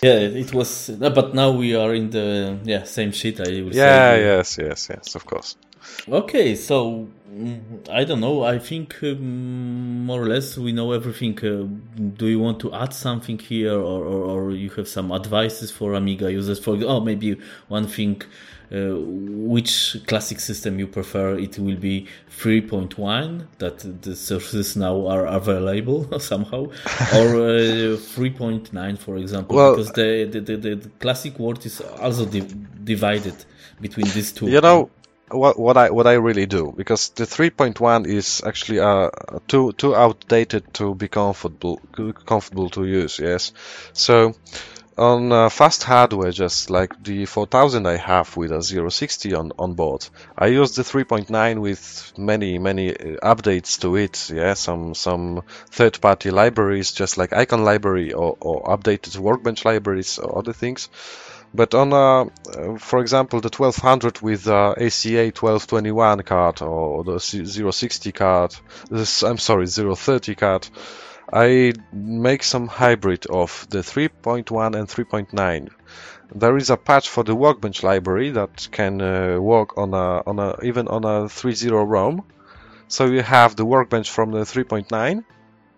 [0.02, 3.38] yeah, it was, but now we are in the yeah same shit.
[3.38, 3.78] I will say.
[3.78, 4.22] yeah, say.
[4.22, 5.56] yes, yes, yes, of course.
[6.08, 8.44] Okay, so mm, I don't know.
[8.44, 11.38] I think um, more or less we know everything.
[11.38, 11.66] Uh,
[12.16, 15.94] do you want to add something here, or, or, or, you have some advices for
[15.94, 16.58] Amiga users?
[16.58, 18.22] For oh, maybe one thing.
[18.72, 21.38] Uh, which classic system you prefer?
[21.38, 22.08] It will be
[22.40, 26.64] 3.1 that the sources now are available somehow,
[27.14, 32.24] or uh, 3.9, for example, well, because the, the, the, the, classic world is also
[32.24, 32.48] di-
[32.82, 33.36] divided
[33.80, 34.48] between these two.
[34.48, 34.90] You know,
[35.30, 39.10] what what I what I really do because the 3.1 is actually uh,
[39.48, 41.80] too too outdated to be comfortable
[42.26, 43.18] comfortable to use.
[43.18, 43.52] Yes,
[43.92, 44.34] so
[44.96, 49.74] on uh, fast hardware, just like the 4000 I have with a 060 on, on
[49.74, 50.06] board,
[50.38, 54.30] I use the 3.9 with many many uh, updates to it.
[54.30, 60.38] Yeah, some some third-party libraries, just like Icon Library or, or updated Workbench libraries or
[60.38, 60.88] other things.
[61.54, 62.24] But on, uh,
[62.78, 68.56] for example, the 1200 with uh, ACA 1221 card or the 060 card,
[68.90, 70.68] this, I'm sorry, 030 card,
[71.32, 75.68] I make some hybrid of the 3.1 and 3.9.
[76.34, 80.40] There is a patch for the Workbench library that can uh, work on a, on
[80.40, 82.24] a even on a 3.0 ROM.
[82.88, 85.24] So you have the Workbench from the 3.9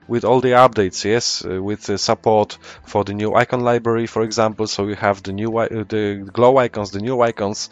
[0.08, 4.22] with all the updates, yes, uh, with the support for the new icon library, for
[4.22, 4.66] example.
[4.66, 7.70] So you have the new uh, the glow icons, the new icons,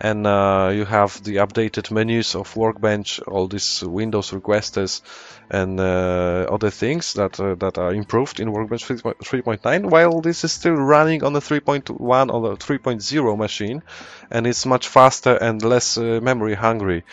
[0.00, 5.02] and uh, you have the updated menus of Workbench, all these Windows requesters,
[5.50, 9.90] and uh, other things that uh, that are improved in Workbench 3.9.
[9.90, 13.82] While this is still running on the 3.1 or the 3.0 machine,
[14.30, 17.04] and it's much faster and less uh, memory hungry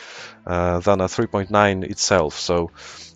[0.45, 2.39] than a 3.9 itself.
[2.39, 2.71] So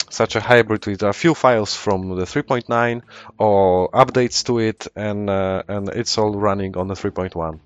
[0.09, 3.01] such a hybrid with a few files from the 3.9
[3.37, 7.59] or updates to it, and uh, and it's all running on the 3.1.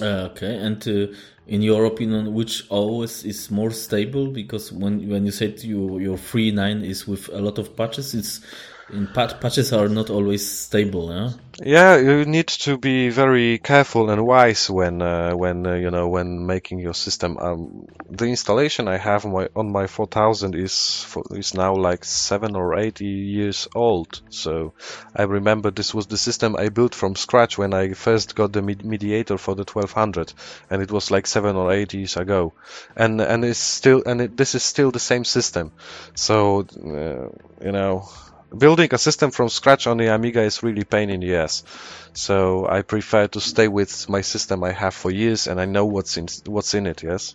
[0.00, 1.14] Uh, okay, and uh,
[1.46, 4.28] in your opinion, which OS is more stable?
[4.28, 8.40] Because when when you said you, your 3.9 is with a lot of patches, it's
[8.92, 11.12] in patches are not always stable.
[11.12, 11.30] Yeah?
[11.62, 16.08] Yeah, you need to be very careful and wise when uh, when uh, you know
[16.08, 17.36] when making your system.
[17.36, 22.04] Um, the installation I have on my, on my 4000 is for, is now like
[22.04, 24.22] seven or eight years old.
[24.30, 24.72] So
[25.14, 28.62] I remember this was the system I built from scratch when I first got the
[28.62, 30.32] mediator for the 1200,
[30.70, 32.54] and it was like seven or eight years ago.
[32.96, 35.72] And and it's still and it, this is still the same system.
[36.14, 37.28] So uh,
[37.62, 38.08] you know
[38.56, 41.64] building a system from scratch on the Amiga is really pain in the ass.
[42.12, 45.86] So I prefer to stay with my system I have for years and I know
[45.86, 47.02] what's in what's in it.
[47.02, 47.34] Yes.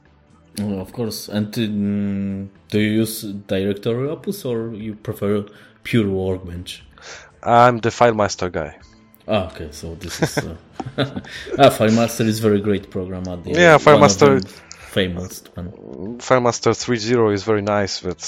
[0.58, 1.28] Well, of course.
[1.28, 5.46] And um, do you use directory opus or you prefer
[5.84, 6.84] pure workbench?
[7.44, 8.78] I'm the FileMaster guy.
[9.28, 9.70] Ah, okay.
[9.72, 10.56] So this is uh,
[10.98, 14.46] ah, FileMaster is very great program at the yeah FileMaster
[14.96, 15.72] famous one.
[16.20, 18.22] FileMaster 3.0 is very nice, but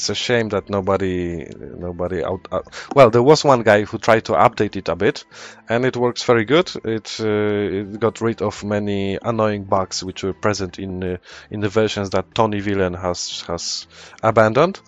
[0.00, 2.62] it's a shame that nobody nobody out, uh,
[2.94, 5.24] well there was one guy who tried to update it a bit
[5.68, 6.72] and it works very good.
[6.84, 11.16] It uh, it got rid of many annoying bugs which were present in uh,
[11.50, 13.86] in the versions that Toni Wilen has has
[14.22, 14.80] abandoned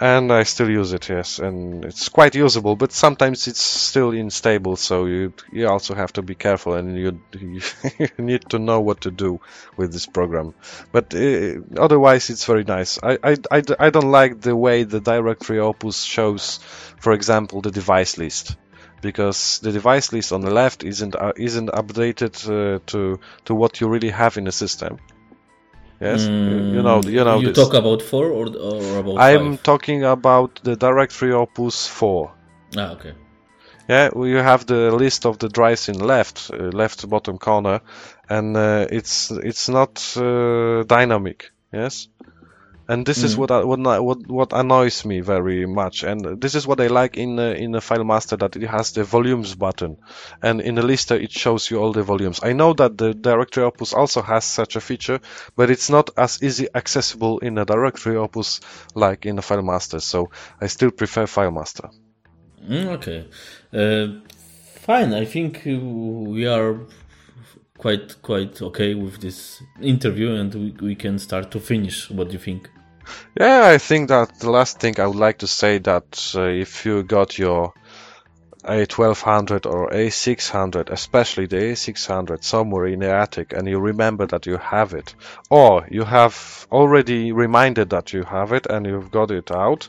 [0.00, 4.76] and I still use it, yes, and it's quite usable, but sometimes it's still unstable,
[4.76, 7.20] so you you also have to be careful, and you
[7.98, 9.40] you need to know what to do
[9.76, 10.54] with this program.
[10.90, 12.98] But uh, otherwise, it's very nice.
[13.02, 16.60] I, I, I, I don't like the way the directory opus shows,
[16.98, 18.56] for example, the device list.
[19.02, 23.80] Because the device list on the left isn't uh, isn't updated uh, to to what
[23.80, 24.98] you really have in the system.
[26.00, 27.40] Yes, mm, you know, you know.
[27.40, 27.56] You this.
[27.56, 29.62] talk about four or, or about I'm five?
[29.62, 32.32] talking about the directory opus four.
[32.76, 33.12] Ah, okay.
[33.88, 37.80] Yeah, you have the list of the drives in left, uh, left bottom corner,
[38.28, 41.50] and uh, it's it's not uh, dynamic.
[41.72, 42.08] Yes,
[42.90, 43.24] and this mm.
[43.24, 46.02] is what, I, what what what annoys me very much.
[46.02, 48.90] And this is what i like in uh, in the file master that it has
[48.90, 49.98] the volumes button.
[50.42, 52.40] And in the lister it shows you all the volumes.
[52.42, 55.20] I know that the directory opus also has such a feature
[55.54, 58.60] but it's not as easy accessible in the directory opus
[58.96, 60.00] like in the file master.
[60.00, 60.30] So
[60.60, 61.90] i still prefer file master.
[62.68, 63.28] Mm, okay.
[63.72, 64.20] Uh,
[64.80, 65.14] fine.
[65.14, 66.80] I think we are
[67.78, 72.10] quite quite okay with this interview and we, we can start to finish.
[72.10, 72.68] What do you think
[73.38, 76.84] yeah, I think that the last thing I would like to say that uh, if
[76.84, 77.72] you got your
[78.64, 84.58] A1200 or A600, especially the A600 somewhere in the attic and you remember that you
[84.58, 85.14] have it,
[85.48, 89.88] or you have already reminded that you have it and you've got it out,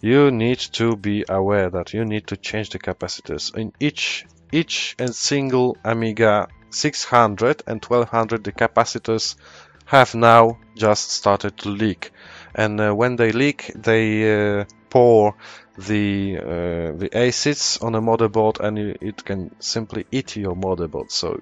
[0.00, 3.54] you need to be aware that you need to change the capacitors.
[3.54, 9.36] In each each and single Amiga 600 and 1200 the capacitors
[9.84, 12.12] have now just started to leak
[12.54, 15.34] and uh, when they leak, they uh, pour
[15.76, 21.10] the uh, the acids on a motherboard, and it can simply eat your motherboard.
[21.10, 21.40] So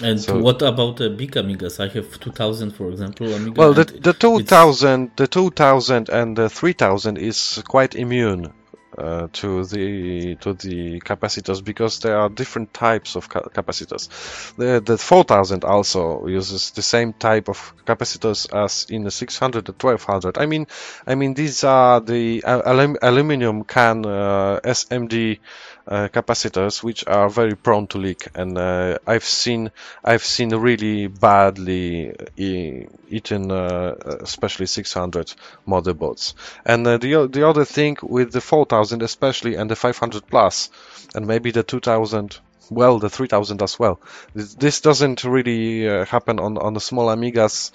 [0.00, 1.78] and so, what about the big Amigas?
[1.78, 3.32] I have 2000, for example.
[3.32, 8.52] Amiga well, the, the 2000, the 2000 and the 3000 is quite immune
[8.98, 14.08] uh, to the to the capacitors because there are different types of ca capacitors.
[14.56, 19.76] The the 4000 also uses the same type of capacitors as in the 600 and
[19.82, 20.38] 1200.
[20.38, 20.66] I mean,
[21.06, 25.38] I mean these are the alum aluminum can uh, SMD
[25.86, 28.28] uh, capacitors which are very prone to leak.
[28.34, 29.70] And uh, I've seen
[30.02, 35.34] I've seen really badly e eaten uh, especially 600
[35.68, 36.34] motherboards
[36.64, 40.70] and uh, the the other thing with the 4000 especially and the 500 plus
[41.14, 42.38] and maybe the 2000
[42.70, 44.00] well the 3000 as well
[44.34, 47.70] this, this doesn't really uh, happen on on the small amigas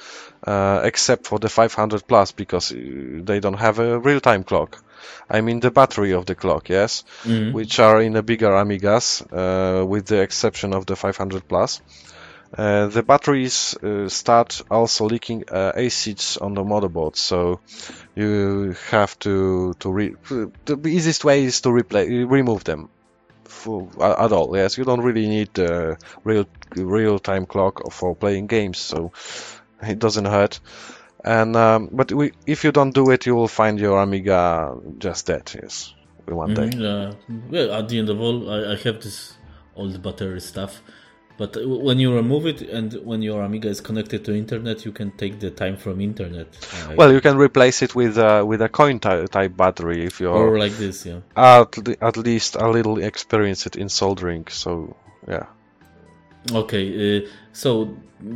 [0.45, 4.83] uh, except for the 500 plus because they don't have a real-time clock
[5.29, 7.53] I mean the battery of the clock, yes, mm-hmm.
[7.53, 11.81] which are in the bigger Amigas, uh, with the exception of the 500 plus.
[12.57, 17.59] Uh, the batteries uh, start also leaking uh, acids on the motherboard, so
[18.15, 20.15] you have to to re-
[20.65, 22.89] the easiest way is to replace remove them
[23.49, 24.55] for, at all.
[24.55, 26.45] Yes, you don't really need the real
[26.75, 29.11] real time clock for playing games, so
[29.81, 30.59] it doesn't hurt.
[31.23, 35.25] And um, but we, if you don't do it, you will find your Amiga just
[35.27, 35.51] dead.
[35.61, 35.93] Yes,
[36.25, 36.69] one day.
[36.69, 37.17] Mm,
[37.49, 39.33] well, at the end of all, I, I have this
[39.75, 40.81] old battery stuff.
[41.39, 45.11] But when you remove it and when your Amiga is connected to internet, you can
[45.11, 46.47] take the time from internet.
[46.73, 50.33] Uh, well, you can replace it with uh, with a coin type battery if you're
[50.33, 51.21] or like this, yeah.
[51.37, 54.47] At, at least a little experienced in soldering.
[54.49, 54.97] So
[55.29, 55.45] yeah.
[56.51, 57.85] Okay, uh, so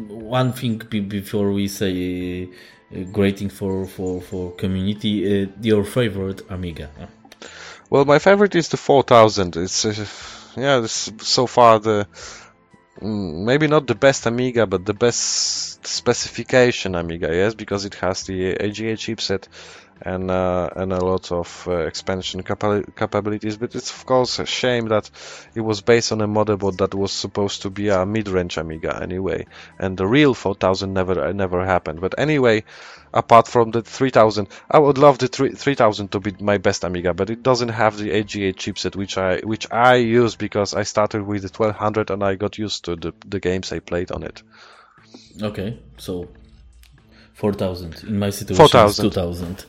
[0.07, 2.47] one thing before we say
[2.95, 6.89] uh, grading for for for community, uh, your favorite Amiga?
[7.89, 9.57] Well, my favorite is the 4000.
[9.57, 10.05] It's uh,
[10.55, 12.07] yeah, this, so far the
[13.01, 17.27] Mm, maybe not the best Amiga, but the best specification Amiga.
[17.33, 19.47] Yes, because it has the AGA chipset
[20.05, 23.57] and uh, and a lot of uh, expansion capa capabilities.
[23.57, 25.09] But it's of course a shame that
[25.55, 29.47] it was based on a motherboard that was supposed to be a mid-range Amiga anyway,
[29.79, 32.01] and the real 4000 never never happened.
[32.01, 32.65] But anyway,
[33.13, 37.29] apart from the 3000, I would love the 3000 to be my best Amiga, but
[37.29, 41.43] it doesn't have the AGA chipset, which I which I use because I started with
[41.43, 44.43] the 1200 and I got used to the the games I played on it.
[45.41, 46.27] Okay, so
[47.43, 49.65] 4000 in my situation 4000 2000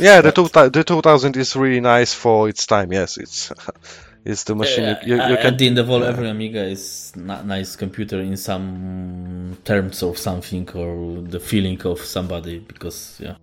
[0.00, 3.52] yeah the, two, the 2000 is really nice for its time yes it's
[4.24, 7.12] it's the machine you, you, you can, at the end of all every amiga is
[7.16, 13.36] not nice computer in some terms of something or the feeling of somebody because yeah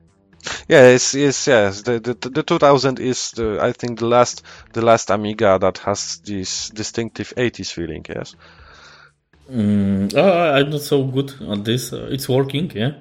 [0.69, 1.81] Yeah, it's, it's yes.
[1.81, 4.43] The, the the 2000 is the I think the last
[4.73, 8.05] the last Amiga that has this distinctive 80s feeling.
[8.07, 8.35] Yes.
[9.51, 11.91] Mm, oh, I'm not so good on this.
[11.93, 12.93] Uh, it's working, yeah.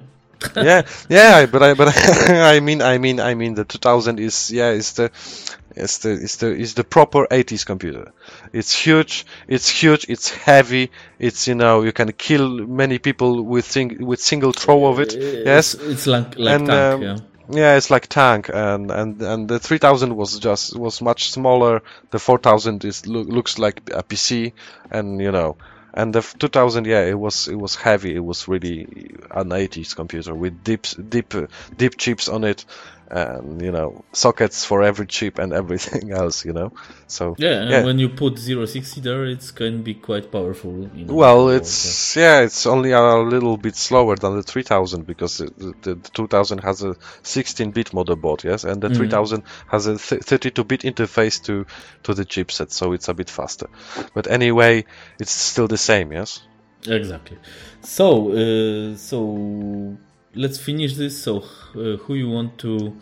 [0.55, 1.93] Yeah, yeah, but I but
[2.29, 5.11] I mean I mean I mean the 2000 is yeah is the
[5.77, 8.11] it's the it's the it's the proper 80s computer.
[8.51, 9.25] It's huge.
[9.47, 10.05] It's huge.
[10.09, 10.91] It's heavy.
[11.19, 15.13] It's you know you can kill many people with sing, with single throw of it.
[15.15, 17.17] yes, it's, it's like like and, tank, um, yeah.
[17.49, 21.81] Yeah, it's like tank, and and and the 3000 was just was much smaller.
[22.11, 24.51] The 4000 is lo- looks like a PC,
[24.91, 25.55] and you know,
[25.97, 28.15] and the 2000 yeah it was it was heavy.
[28.15, 28.81] It was really
[29.31, 31.33] an 80s computer with deep deep
[31.75, 32.65] deep chips on it
[33.09, 36.71] and you know sockets for every chip and everything else you know
[37.07, 37.83] so yeah, yeah.
[37.83, 42.39] when you put 060 there it can be quite powerful you know, well it's yeah.
[42.39, 42.45] yeah.
[42.45, 46.83] it's only a little bit slower than the 3000 because the, the, the 2000 has
[46.83, 48.97] a 16-bit motherboard yes and the mm-hmm.
[48.97, 51.65] 3000 has a 32-bit interface to
[52.03, 53.69] to the chipset so it's a bit faster
[54.13, 54.83] but anyway
[55.19, 56.41] it's still the same yes
[56.85, 57.37] exactly
[57.81, 59.97] so uh, so
[60.35, 61.23] let's finish this.
[61.23, 61.43] So,
[61.75, 62.95] uh, who you want to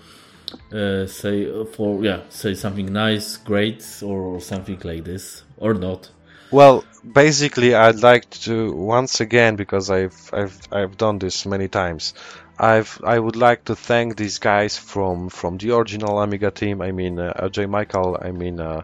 [0.72, 6.10] uh, say for yeah, say something nice, great, or something like this, or not?
[6.52, 12.14] Well, basically, I'd like to once again because I've I've I've done this many times.
[12.58, 16.82] I've I would like to thank these guys from from the original Amiga team.
[16.82, 18.24] I mean, uh, RJ Mical.
[18.24, 18.84] I mean, uh,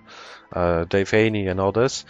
[0.51, 2.05] uh, Dave Haynie and others.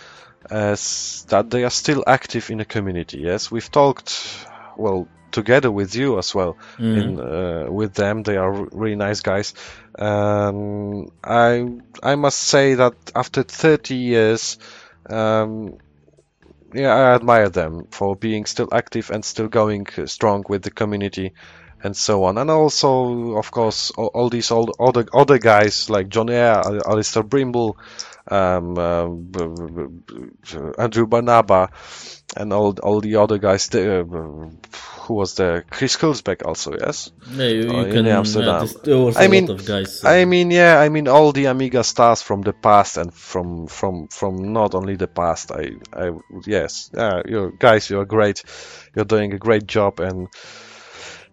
[0.50, 3.20] As that they are still active in the community.
[3.20, 6.58] Yes, we've talked well together with you as well.
[6.78, 7.02] Mm.
[7.02, 9.54] In, uh, with them, they are really nice guys.
[9.98, 11.68] Um, I
[12.04, 14.58] I must say that after 30 years,
[15.10, 15.78] um,
[16.74, 21.34] yeah, I admire them for being still active and still going strong with the community
[21.84, 22.38] and so on.
[22.38, 27.24] And also, of course, all, all these old other other guys like Jon Hare, Allister
[27.24, 27.78] Brimble,
[28.32, 29.08] um, uh,
[30.82, 31.70] Andrew Barnaba,
[32.36, 33.74] and all all the other guys.
[33.74, 34.04] Uh,
[35.02, 35.64] who was there?
[35.70, 37.12] Chris Hülsbeck also, yes.
[37.32, 38.68] Yeah, you, you uh, can, in Amsterdam.
[38.86, 40.00] Yeah, I mean, guys.
[40.00, 40.08] So.
[40.08, 44.08] I mean, yeah, I mean all the Amiga stars from the past and from from
[44.08, 45.52] from not only the past.
[45.52, 46.12] I I
[46.46, 48.44] yes, yeah, you guys, you're great.
[48.96, 50.28] You're doing a great job and.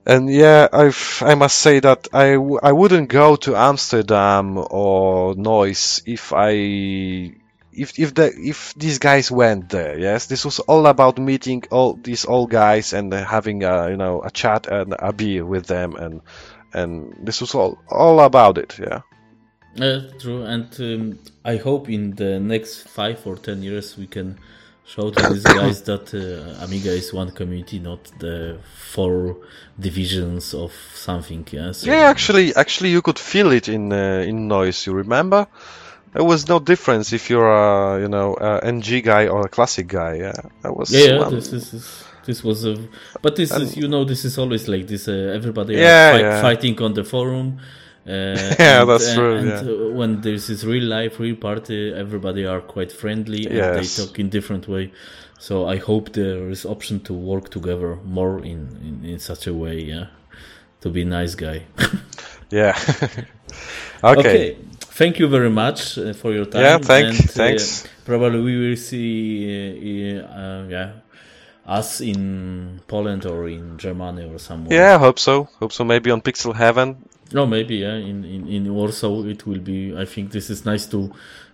[0.09, 6.01] And yeah, I've, I must say that I, I wouldn't go to Amsterdam or Neuss
[6.07, 7.35] if I
[7.79, 11.93] if if the if these guys went there, yes, this was all about meeting all
[11.93, 15.95] these old guys and having a you know a chat and a beer with them,
[15.95, 16.23] and
[16.73, 19.03] and this was all all about it, yeah.
[19.79, 24.39] Uh, true, and um, I hope in the next five or ten years we can
[24.89, 28.59] show to these guys that uh, Amiga is one community, not the
[28.93, 29.37] four
[29.79, 31.47] divisions of something.
[31.51, 32.09] Yeah, so, yeah.
[32.09, 34.87] Actually, actually, you could feel it in uh, in Neuss.
[34.87, 35.47] You remember?
[36.15, 39.89] There was no difference if you're a you know a NG guy or a classic
[39.89, 40.15] guy.
[40.15, 41.19] Yeah, that was yeah.
[41.19, 42.77] Well, this is this was a
[43.21, 45.07] but this and, is you know this is always like this.
[45.07, 46.43] Uh, everybody yeah, fight, yeah.
[46.43, 47.61] fighting on the forum.
[48.09, 49.37] Uh, yeah, and, that's true.
[49.37, 49.61] And, yeah.
[49.61, 53.97] uh, when there's this real life, real party, everybody are quite friendly and yes.
[53.97, 54.93] they talk in different way.
[55.39, 59.55] So I hope there is option to work together more in, in, in such a
[59.55, 59.81] way.
[59.81, 60.07] Yeah,
[60.81, 61.65] to be nice guy.
[62.51, 62.77] yeah.
[64.05, 64.21] okay.
[64.21, 64.59] okay
[64.99, 66.63] thank you very much uh, for your time.
[66.63, 67.87] Yeah, thank, and, uh, thanks.
[68.05, 70.91] probably we will see, uh, yeah,
[71.65, 74.77] us in Poland or in Germany or somewhere.
[74.77, 75.49] Yeah, I hope so.
[75.61, 75.85] Hope so.
[75.85, 77.08] Maybe on Pixel Heaven.
[77.33, 77.95] No, maybe yeah.
[77.95, 79.97] In, in in Warsaw, it will be.
[79.97, 81.13] I think this is nice to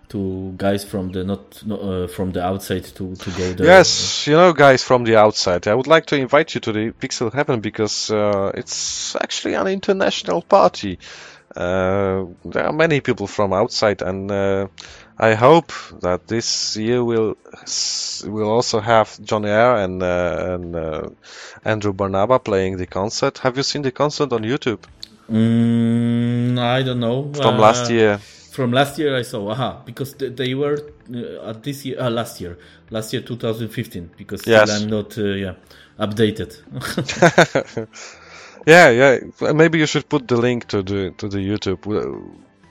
[0.09, 3.67] to guys from the not uh, from the outside to to go there.
[3.67, 5.67] Yes, you know, guys from the outside.
[5.67, 9.67] I would like to invite you to the Pixel Heaven because uh, it's actually an
[9.67, 10.99] international party.
[11.55, 14.67] Uh, there are many people from outside, and uh,
[15.17, 15.71] I hope
[16.01, 17.37] that this year will
[18.25, 21.09] will also have Jon Hare and uh, and uh,
[21.63, 23.39] Andrew Barnaba playing the concert.
[23.39, 24.79] Have you seen the concert on YouTube?
[25.29, 27.31] Mm, I don't know.
[27.33, 28.17] From last uh, year.
[28.51, 29.49] From last year, I saw.
[29.49, 30.79] Aha, because they were
[31.13, 32.57] uh, at this year, last year,
[32.89, 34.11] last year, 2015.
[34.17, 34.69] Because yes.
[34.69, 35.55] I'm not, yeah,
[35.99, 36.55] updated.
[38.65, 39.53] Yeah, yeah.
[39.53, 41.85] Maybe you should put the link to the to the YouTube.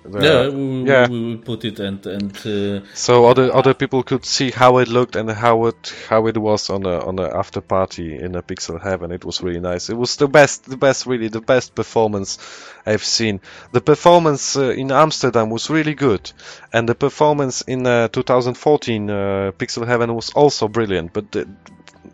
[0.05, 4.03] The, yeah, we, yeah, we will put it and and uh, so other other people
[4.03, 7.35] could see how it looked and how it how it was on a on a
[7.35, 9.13] after party in a Pixel Heaven.
[9.13, 9.89] It was really nice.
[9.89, 12.39] It was the best, the best, really the best performance
[12.85, 13.41] I've seen.
[13.73, 16.31] The performance uh, in Amsterdam was really good,
[16.71, 21.15] and the performance in uh, 2014 uh, Pixel Heaven was also brilliant.
[21.15, 21.49] But the,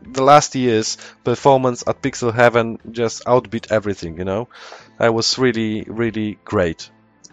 [0.02, 4.16] the last years performance at Pixel Heaven just outbeat everything.
[4.18, 4.48] You know,
[4.98, 6.88] that was really really great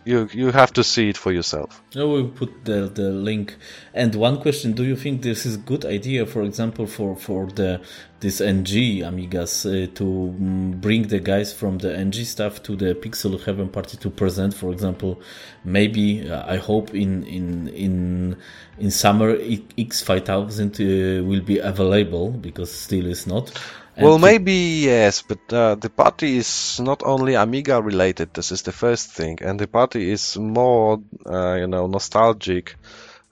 [0.07, 1.81] you you have to see it for yourself.
[1.95, 3.57] I will put the the link.
[3.93, 7.47] And one question: Do you think this is a good idea, for example, for for
[7.47, 7.81] the
[8.19, 12.95] this NG Amigas uh, to mm, bring the guys from the NG stuff to the
[12.95, 15.21] Pixel Heaven party to present, for example,
[15.63, 18.37] maybe uh, I hope in in in
[18.79, 23.51] in summer X5000 uh, will be available because still is not
[23.99, 24.53] well, maybe
[24.85, 28.33] yes, but uh, the party is not only Amiga related.
[28.33, 32.75] This is the first thing, and the party is more, uh, you know, nostalgic,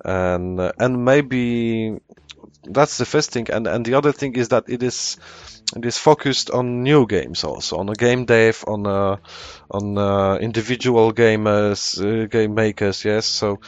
[0.03, 1.99] and uh, and maybe
[2.63, 3.47] that's the first thing.
[3.51, 5.17] And and the other thing is that it is
[5.75, 9.17] it is focused on new games also, on a game dev, on uh,
[9.71, 13.03] on uh, individual gamers, uh, game makers.
[13.03, 13.59] Yes, so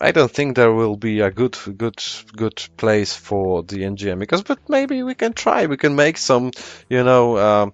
[0.00, 2.02] I don't think there will be a good, good,
[2.36, 5.66] good place for the NGM because, but maybe we can try.
[5.66, 6.50] We can make some,
[6.88, 7.70] you know, uh,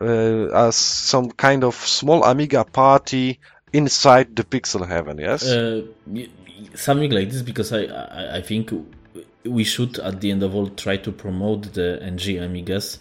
[0.00, 3.38] uh, as some kind of small Amiga party
[3.72, 5.18] inside the Pixel Heaven.
[5.18, 5.82] Yes, uh,
[6.74, 8.72] something like this because I, I, I think
[9.44, 12.98] we should at the end of all try to promote the NG Amigas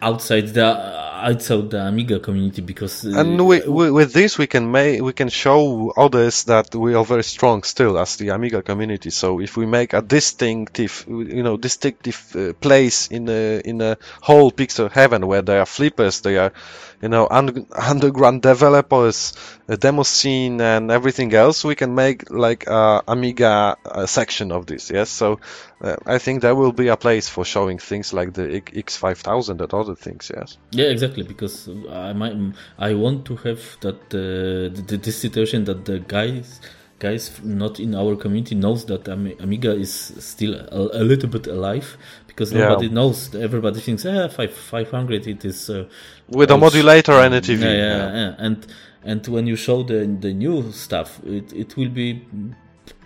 [0.00, 4.70] outside the outside the Amiga community because uh, and we, we, with this we can
[4.70, 9.10] make we can show others that we are very strong still as the Amiga community.
[9.10, 13.96] So if we make a distinctive you know distinctive uh, place in a in a
[14.20, 16.52] whole Pixel heaven where there are flippers, there are
[17.02, 19.32] you know un- underground developers,
[19.68, 24.66] a demo scene, and everything else, we can make like a Amiga a section of
[24.66, 24.90] this.
[24.90, 25.40] Yes, so
[25.80, 29.74] uh, I think there will be a place for showing things like the X5000 and
[29.74, 30.30] other things.
[30.34, 30.58] Yes.
[30.70, 31.22] Yeah, exactly.
[31.22, 32.34] Because I might,
[32.78, 36.60] I want to have that uh, the, the situation that the guys
[36.98, 41.98] guys not in our community knows that Amiga is still a, a little bit alive
[42.36, 42.92] because nobody yeah.
[42.92, 43.34] knows.
[43.34, 45.26] Everybody thinks, eh, five five hundred.
[45.26, 45.88] It is uh,
[46.28, 47.62] with a modulator and a TV.
[47.62, 48.66] Yeah, yeah, yeah, and
[49.02, 52.22] and when you show the the new stuff, it it will be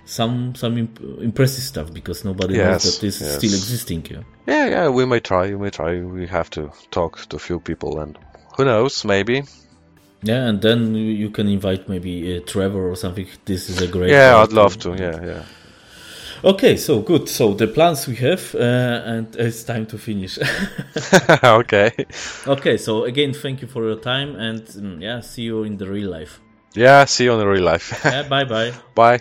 [0.05, 3.31] some some imp- impressive stuff because nobody yes, knows that this yes.
[3.31, 4.07] is still existing.
[4.11, 4.23] Yeah.
[4.47, 4.89] yeah, yeah.
[4.89, 5.51] We may try.
[5.51, 6.01] We may try.
[6.01, 8.19] We have to talk to a few people, and
[8.57, 9.44] who knows, maybe.
[10.23, 13.27] Yeah, and then you can invite maybe uh, Trevor or something.
[13.44, 14.11] This is a great.
[14.11, 14.90] Yeah, I'd love to.
[14.90, 15.44] Yeah, yeah.
[16.43, 17.29] Okay, so good.
[17.29, 20.39] So the plans we have, uh, and it's time to finish.
[21.45, 21.93] okay.
[22.47, 22.77] Okay.
[22.79, 26.11] So again, thank you for your time, and um, yeah, see you in the real
[26.11, 26.41] life.
[26.75, 28.01] Yeah, see you in the real life.
[28.05, 28.73] yeah, bye bye.
[28.95, 29.21] Bye.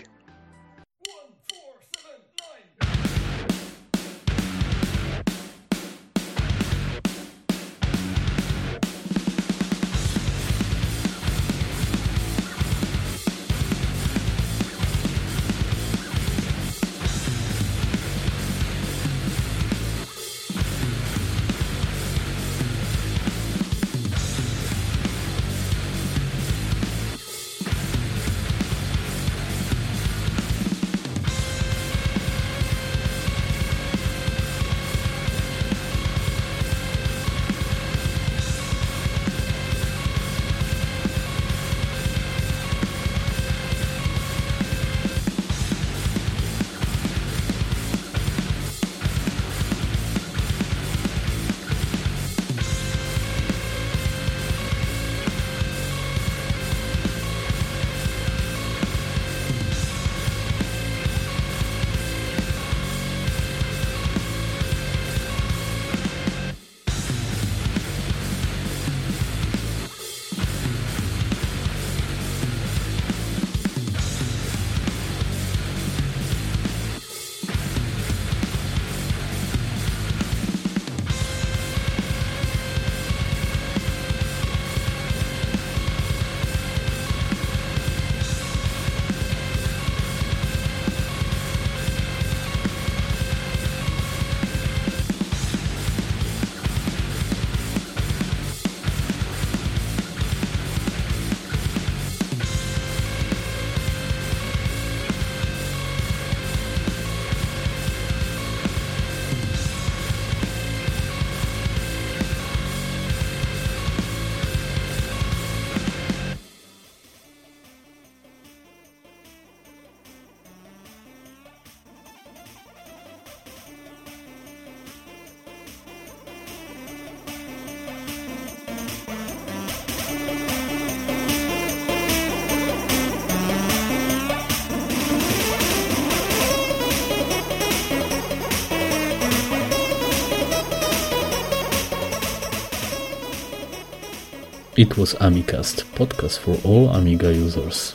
[144.90, 147.94] It was Amicast, podcast for all Amiga users.